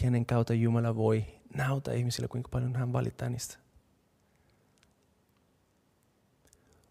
[0.00, 1.24] kenen kautta Jumala voi
[1.54, 3.56] näyttää ihmisille, kuinka paljon hän valittaa niistä?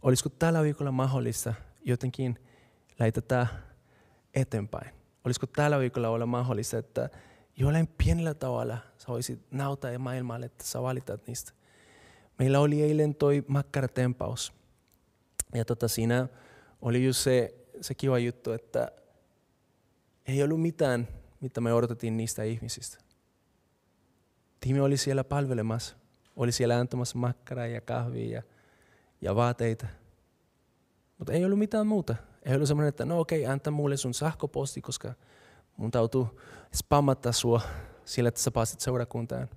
[0.01, 1.53] Olisiko tällä viikolla mahdollista
[1.85, 2.39] jotenkin
[2.99, 3.47] laittaa
[4.33, 4.89] eteenpäin?
[5.23, 7.09] Olisiko tällä viikolla olla mahdollista, että
[7.57, 11.51] jollain pienellä tavalla sä voisit näyttää maailmalle, että sä valitat niistä?
[12.39, 14.53] Meillä oli eilen toi makkaratempaus.
[15.53, 16.27] Ja tota, siinä
[16.81, 18.91] oli just se, se kiva juttu, että
[20.27, 21.07] ei ollut mitään,
[21.41, 22.97] mitä me odotettiin niistä ihmisistä.
[24.59, 25.95] Tiimi oli siellä palvelemassa.
[26.35, 28.43] Oli siellä antamassa makkaraa ja kahvia ja,
[29.21, 29.87] ja vaateita.
[31.17, 32.15] Mutta ei ollut mitään muuta.
[32.43, 35.13] Ei ollut semmoinen, että no okei, anta mulle sun sähköposti, koska
[35.77, 36.25] mun täytyy
[36.75, 37.61] spammata sua
[38.05, 39.49] sillä, että sä pääsit seurakuntaan.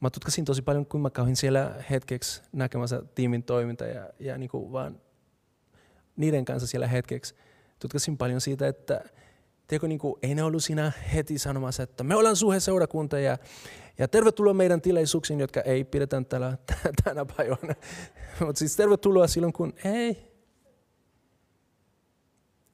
[0.00, 4.50] Mä tutkasin tosi paljon, kun mä kauhin siellä hetkeksi näkemässä tiimin toiminta ja, ja niin
[4.50, 5.00] kuin vaan
[6.16, 7.34] niiden kanssa siellä hetkeksi.
[7.78, 9.04] Tutkasin paljon siitä, että
[9.68, 13.38] Tiedätkö, niin kuin, ei ne ollut siinä heti sanomassa, että me ollaan suhe seurakunta ja,
[13.98, 16.58] ja tervetuloa meidän tilaisuuksiin, jotka ei pidetä täällä
[17.04, 17.74] tänä päivänä.
[18.46, 20.32] Mutta siis tervetuloa silloin, kun ei.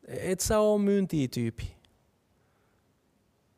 [0.08, 1.76] Et sä ole myyntityyppi.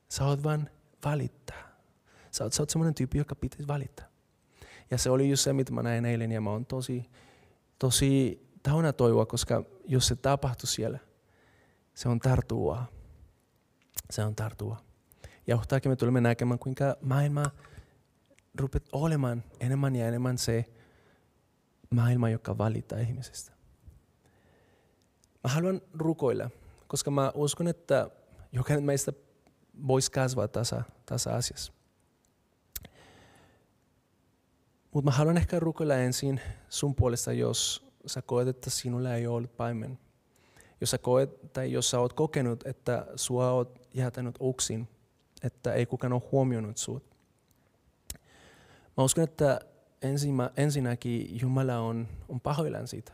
[0.09, 0.71] Sä oot vaan
[1.05, 1.81] valittaa.
[2.31, 4.07] Sä oot, oot semmoinen tyyppi, joka pitäisi valittaa.
[4.91, 7.11] Ja se oli just se, mitä mä näin eilen ja mä oon tosi,
[7.79, 10.99] tosi täynnä toivoa, koska jos se tapahtuu siellä,
[11.97, 12.97] se on tartuvaa
[14.11, 14.77] se on tartua.
[15.23, 17.45] Ja johtaakin me tulemme näkemään, kuinka maailma
[18.59, 20.65] rupeat olemaan enemmän ja enemmän se
[21.91, 23.53] maailma, joka valittaa ihmisestä.
[25.45, 26.51] Mä haluan rukoilla,
[26.87, 28.11] koska mä uskon, että
[28.53, 29.13] jokainen meistä
[29.87, 31.73] voisi kasvaa tasa, tasa asiassa.
[34.95, 39.57] Mutta mä haluan ehkä rukoilla ensin sun puolesta, jos sä koet, että sinulla ei ollut
[39.57, 39.99] paimen
[40.81, 44.89] jos sä koet tai jos sä oot kokenut, että sua oot jätänyt uksin,
[45.43, 47.17] että ei kukaan ole huomioinut sut.
[48.97, 49.61] Mä uskon, että
[50.03, 53.13] ensimmä, ensinnäkin Jumala on, on pahoillaan siitä.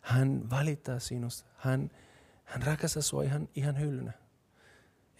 [0.00, 1.48] Hän valittaa sinusta.
[1.56, 1.90] Hän,
[2.44, 4.12] hän rakastaa sua ihan, ihan hyllynä.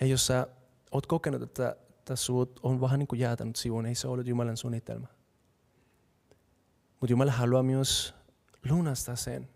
[0.00, 0.46] Ja jos sä
[0.90, 4.56] oot kokenut, että, että sut on vähän niin kuin jäätänyt sivuun, ei se ollut Jumalan
[4.56, 5.06] suunnitelma.
[7.00, 8.14] Mutta Jumala haluaa myös
[8.70, 9.48] lunastaa sen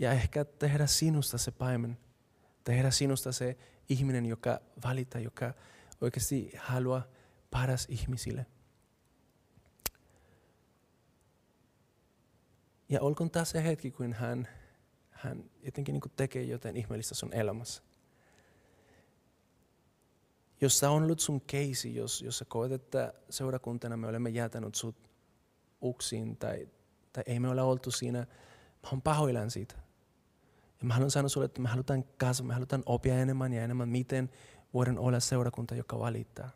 [0.00, 1.98] ja ehkä tehdä sinusta se paimen.
[2.64, 3.56] Tehdä sinusta se
[3.88, 5.54] ihminen, joka valita, joka
[6.00, 7.06] oikeasti haluaa
[7.50, 8.46] paras ihmisille.
[12.88, 14.48] Ja olkoon taas se hetki, kun hän,
[15.10, 17.82] hän jotenkin niin tekee jotain ihmeellistä sun elämässä.
[20.60, 24.74] Jos sä on ollut sun keisi, jos, jos sä koet, että seurakuntana me olemme jätänyt
[24.74, 25.10] sut
[25.80, 26.68] uksiin tai,
[27.12, 28.18] tai ei me ole oltu siinä,
[28.82, 29.89] mä oon pahoillaan siitä.
[30.80, 33.88] Ja mä haluan sanoa sulle, että me halutaan kasvaa, me halutaan oppia enemmän ja enemmän,
[33.88, 34.30] miten
[34.74, 36.50] voidaan olla seurakunta, joka valittaa.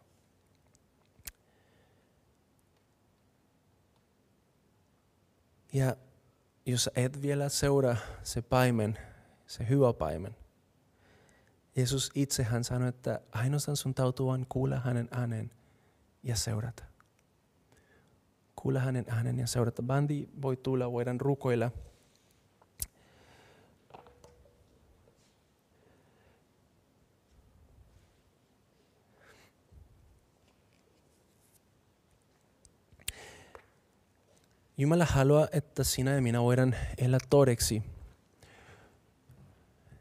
[5.72, 5.96] Ja
[6.66, 8.98] jos et vielä seuraa se paimen,
[9.46, 10.36] se hyvä paimen,
[11.76, 15.50] Jeesus itse hän sanoi, että ainoastaan sun täytyy vain kuulla hänen äänen
[16.22, 16.84] ja seurata.
[18.56, 19.82] Kuulla hänen äänen ja seurata.
[19.82, 21.70] Bandi voi tulla, voidaan rukoilla.
[34.78, 37.82] Jumala haluaa, että sinä ja minä voidaan elää todeksi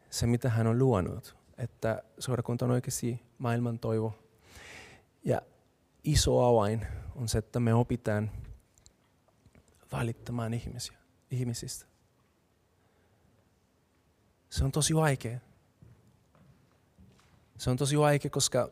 [0.10, 1.36] se, mitä hän on luonut.
[1.58, 4.20] Että seurakunta on oikeasti maailman toivo.
[5.24, 5.42] Ja
[6.04, 8.32] iso avain on se, että me opitaan
[9.92, 10.98] valittamaan ihmisiä,
[11.32, 11.86] ihmisistä.
[14.50, 15.40] Se on tosi vaikea.
[17.58, 18.70] Se on tosi vaikea, koska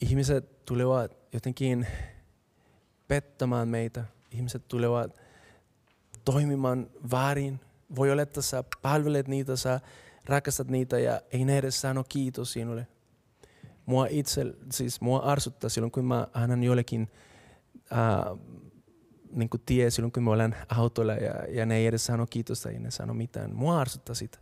[0.00, 1.86] ihmiset tulevat jotenkin
[3.08, 5.16] pettämään meitä– ihmiset tulevat
[6.24, 7.60] toimimaan väärin.
[7.96, 9.80] Voi olla, että sä palvelet niitä, sä
[10.24, 12.86] rakastat niitä ja ei ne edes sano kiitos sinulle.
[13.86, 17.08] Mua itse, siis mua arsuttaa silloin, kun mä annan jollekin
[17.92, 18.38] äh,
[19.32, 22.60] niin kuin tie silloin, kun me olen autolla ja, ja ne ei edes sano kiitos
[22.60, 23.54] tai ne sano mitään.
[23.54, 24.38] Mua arsuttaa sitä.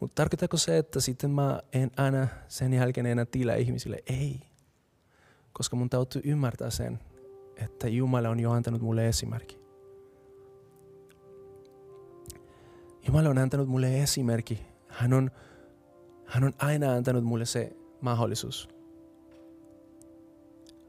[0.00, 4.02] Mutta tarkoittaako se, että sitten mä en aina sen jälkeen enää tilaa ihmisille?
[4.06, 4.40] Ei.
[5.52, 7.00] Koska mun täytyy ymmärtää sen,
[7.64, 9.58] että Jumala on jo antanut mulle esimerkki.
[13.06, 14.66] Jumala on antanut mulle esimerkki.
[14.88, 15.30] Hän on,
[16.24, 18.68] hän on aina antanut mulle se mahdollisuus.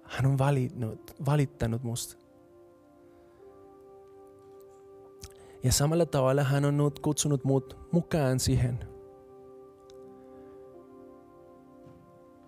[0.04, 2.24] Hän on valinnut, valittanut musta.
[5.64, 8.80] Ja samalla tavalla hän on nyt kutsunut mut mukaan siihen.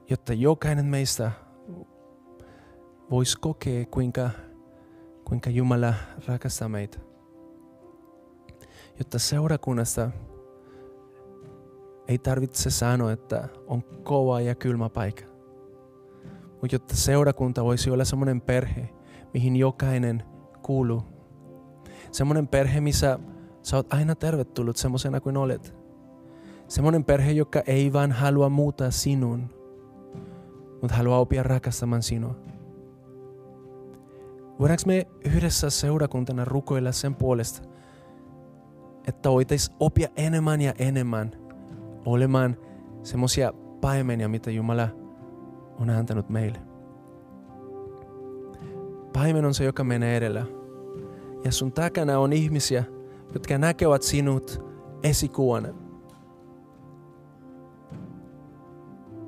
[0.09, 1.31] Jotta jokainen meistä
[3.11, 4.29] voisi kokea, kuinka,
[5.25, 5.93] kuinka Jumala
[6.27, 6.97] rakastaa meitä.
[8.99, 10.11] Jotta seurakunnassa
[12.07, 15.23] ei tarvitse sanoa, että on kova ja kylmä paikka.
[16.61, 18.89] Mutta jotta seurakunta voisi olla semmoinen perhe,
[19.33, 20.23] mihin jokainen
[20.61, 21.03] kuuluu.
[22.11, 23.19] Semmoinen perhe, missä
[23.63, 25.75] sä oot aina tervetullut semmoisena kuin olet.
[26.67, 29.49] Semmoinen perhe, joka ei vaan halua muuttaa sinun,
[30.81, 32.35] mutta haluaa oppia rakastamaan sinua.
[34.59, 37.61] Voidaanko me yhdessä seurakuntana rukoilla sen puolesta,
[39.07, 41.31] että voitaisiin oppia enemmän ja enemmän
[42.05, 42.57] olemaan
[43.03, 44.87] semmoisia paimenia, mitä Jumala
[45.79, 46.59] on antanut meille.
[49.13, 50.45] Paimen on se, joka menee edellä.
[51.43, 52.83] Ja sun takana on ihmisiä,
[53.33, 54.63] jotka näkevät sinut
[55.03, 55.67] esikuvana.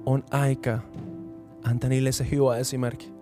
[0.06, 0.80] On aika
[1.64, 3.14] antaa niille se hyvä esimerkki.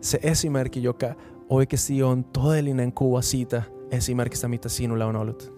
[0.00, 1.14] Se esimerkki, joka
[1.48, 5.54] oikeasti on todellinen kuva siitä esimerkistä, mitä sinulla on ollut.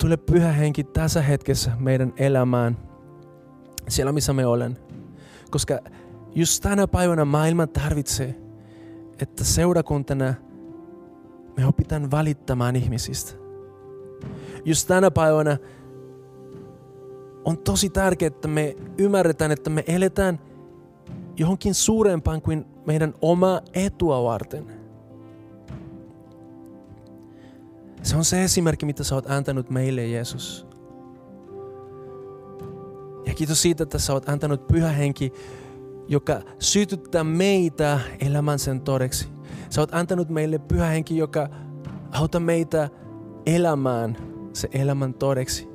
[0.00, 2.78] Tule pyhä henki tässä hetkessä meidän elämään,
[3.88, 4.78] siellä missä me olen.
[5.50, 5.78] Koska
[6.34, 8.34] just tänä päivänä maailma tarvitsee,
[9.20, 10.34] että seurakuntana
[11.56, 13.32] me opitaan valittamaan ihmisistä.
[14.64, 15.58] Just tänä päivänä
[17.44, 20.38] on tosi tärkeää, että me ymmärretään, että me eletään
[21.38, 24.66] johonkin suurempaan kuin meidän oma etua varten.
[28.02, 30.66] Se on se esimerkki, mitä sä oot antanut meille, Jeesus.
[33.26, 35.32] Ja kiitos siitä, että sä oot antanut pyhä henki,
[36.08, 39.28] joka sytyttää meitä elämän sen todeksi.
[39.70, 41.48] Sä oot antanut meille pyhä henki, joka
[42.10, 42.88] auttaa meitä
[43.46, 44.16] elämään
[44.52, 45.68] se elämän todeksi.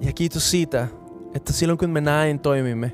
[0.00, 0.88] Ja kiitos siitä,
[1.34, 2.92] että silloin kun me näin toimimme,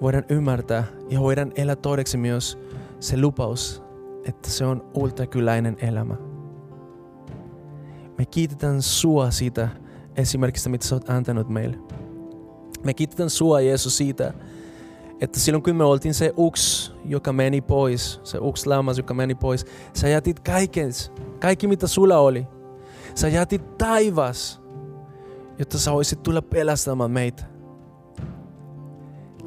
[0.00, 2.58] voidaan ymmärtää ja voidaan elää todeksi myös
[3.00, 3.82] se lupaus,
[4.24, 6.14] että se on ultrakyläinen elämä.
[8.18, 9.68] Me kiitetään sua siitä
[10.16, 11.78] esimerkistä, mitä sä oot antanut meille.
[12.84, 14.34] Me kiitetään sua, Jeesus, siitä,
[15.20, 19.34] että silloin kun me oltiin se uks, joka meni pois, se uks lammas, joka meni
[19.34, 20.90] pois, sä jätit kaiken,
[21.40, 22.46] kaikki mitä sulla oli.
[23.14, 24.62] Sä jätit taivas,
[25.58, 27.57] jotta sä voisit tulla pelastamaan meitä.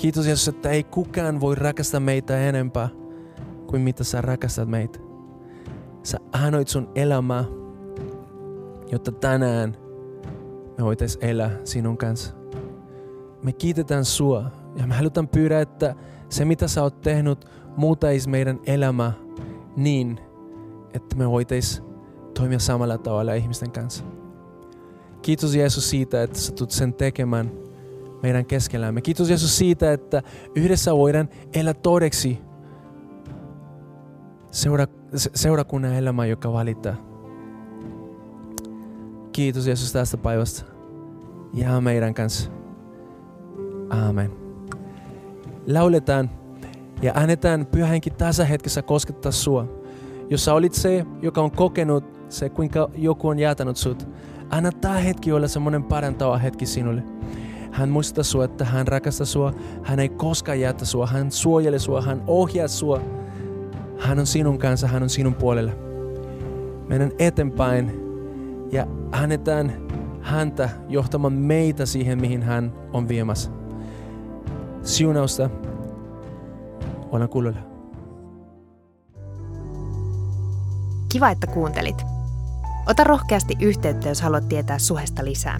[0.02, 2.90] Kiitos Jeesus, että ei kukaan voi rakastaa meitä enempää
[3.68, 5.00] kuin mitä sä rakastat meitä.
[6.04, 7.44] Sä annoit sun elämää,
[8.92, 9.76] jotta tänään
[10.78, 12.34] me voitais elää sinun kanssa.
[13.44, 15.96] Me kiitetään sua ja me halutaan pyydä, että
[16.30, 17.46] se mitä sä oot tehnyt
[17.78, 19.12] muutaisi meidän elämää
[19.76, 20.20] niin,
[20.94, 21.84] että me voitais
[22.34, 24.04] toimia samalla tavalla ihmisten kanssa.
[25.22, 27.52] Kiitos Jeesus siitä, että sä tulet sen tekemään
[28.24, 29.02] meidän keskellämme.
[29.02, 30.24] Kiitos Jeesus siitä, että
[30.56, 32.40] yhdessä voidaan elää todeksi
[34.52, 36.96] seura, seurakunnan elämä, joka valittaa.
[39.32, 40.66] Kiitos Jeesus tästä päivästä.
[41.54, 42.52] Ja meidän kanssa.
[43.90, 44.32] Amen.
[45.68, 46.30] Lauletaan
[47.02, 49.82] ja annetaan pyhä henki tässä hetkessä koskettaa sua.
[50.30, 54.08] Jos sä olit se, joka on kokenut se, kuinka joku on jätänyt sut,
[54.50, 57.04] anna tämä hetki olla semmoinen parantava hetki sinulle.
[57.72, 59.54] Hän muistaa sua, että hän rakastaa sua.
[59.84, 61.08] Hän ei koskaan jätä sua.
[61.08, 62.02] Hän suojelee sua.
[62.02, 63.02] Hän ohjaa sua.
[64.00, 64.88] Hän on sinun kanssa.
[64.88, 65.72] Hän on sinun puolella.
[66.88, 67.92] Mennään eteenpäin
[68.72, 69.88] ja annetään
[70.22, 73.52] häntä johtamaan meitä siihen, mihin hän on viemässä.
[74.84, 75.50] Siunausta.
[77.12, 77.58] Olen kuulolla.
[81.10, 82.02] Kiva, että kuuntelit.
[82.88, 85.60] Ota rohkeasti yhteyttä, jos haluat tietää suhesta lisää.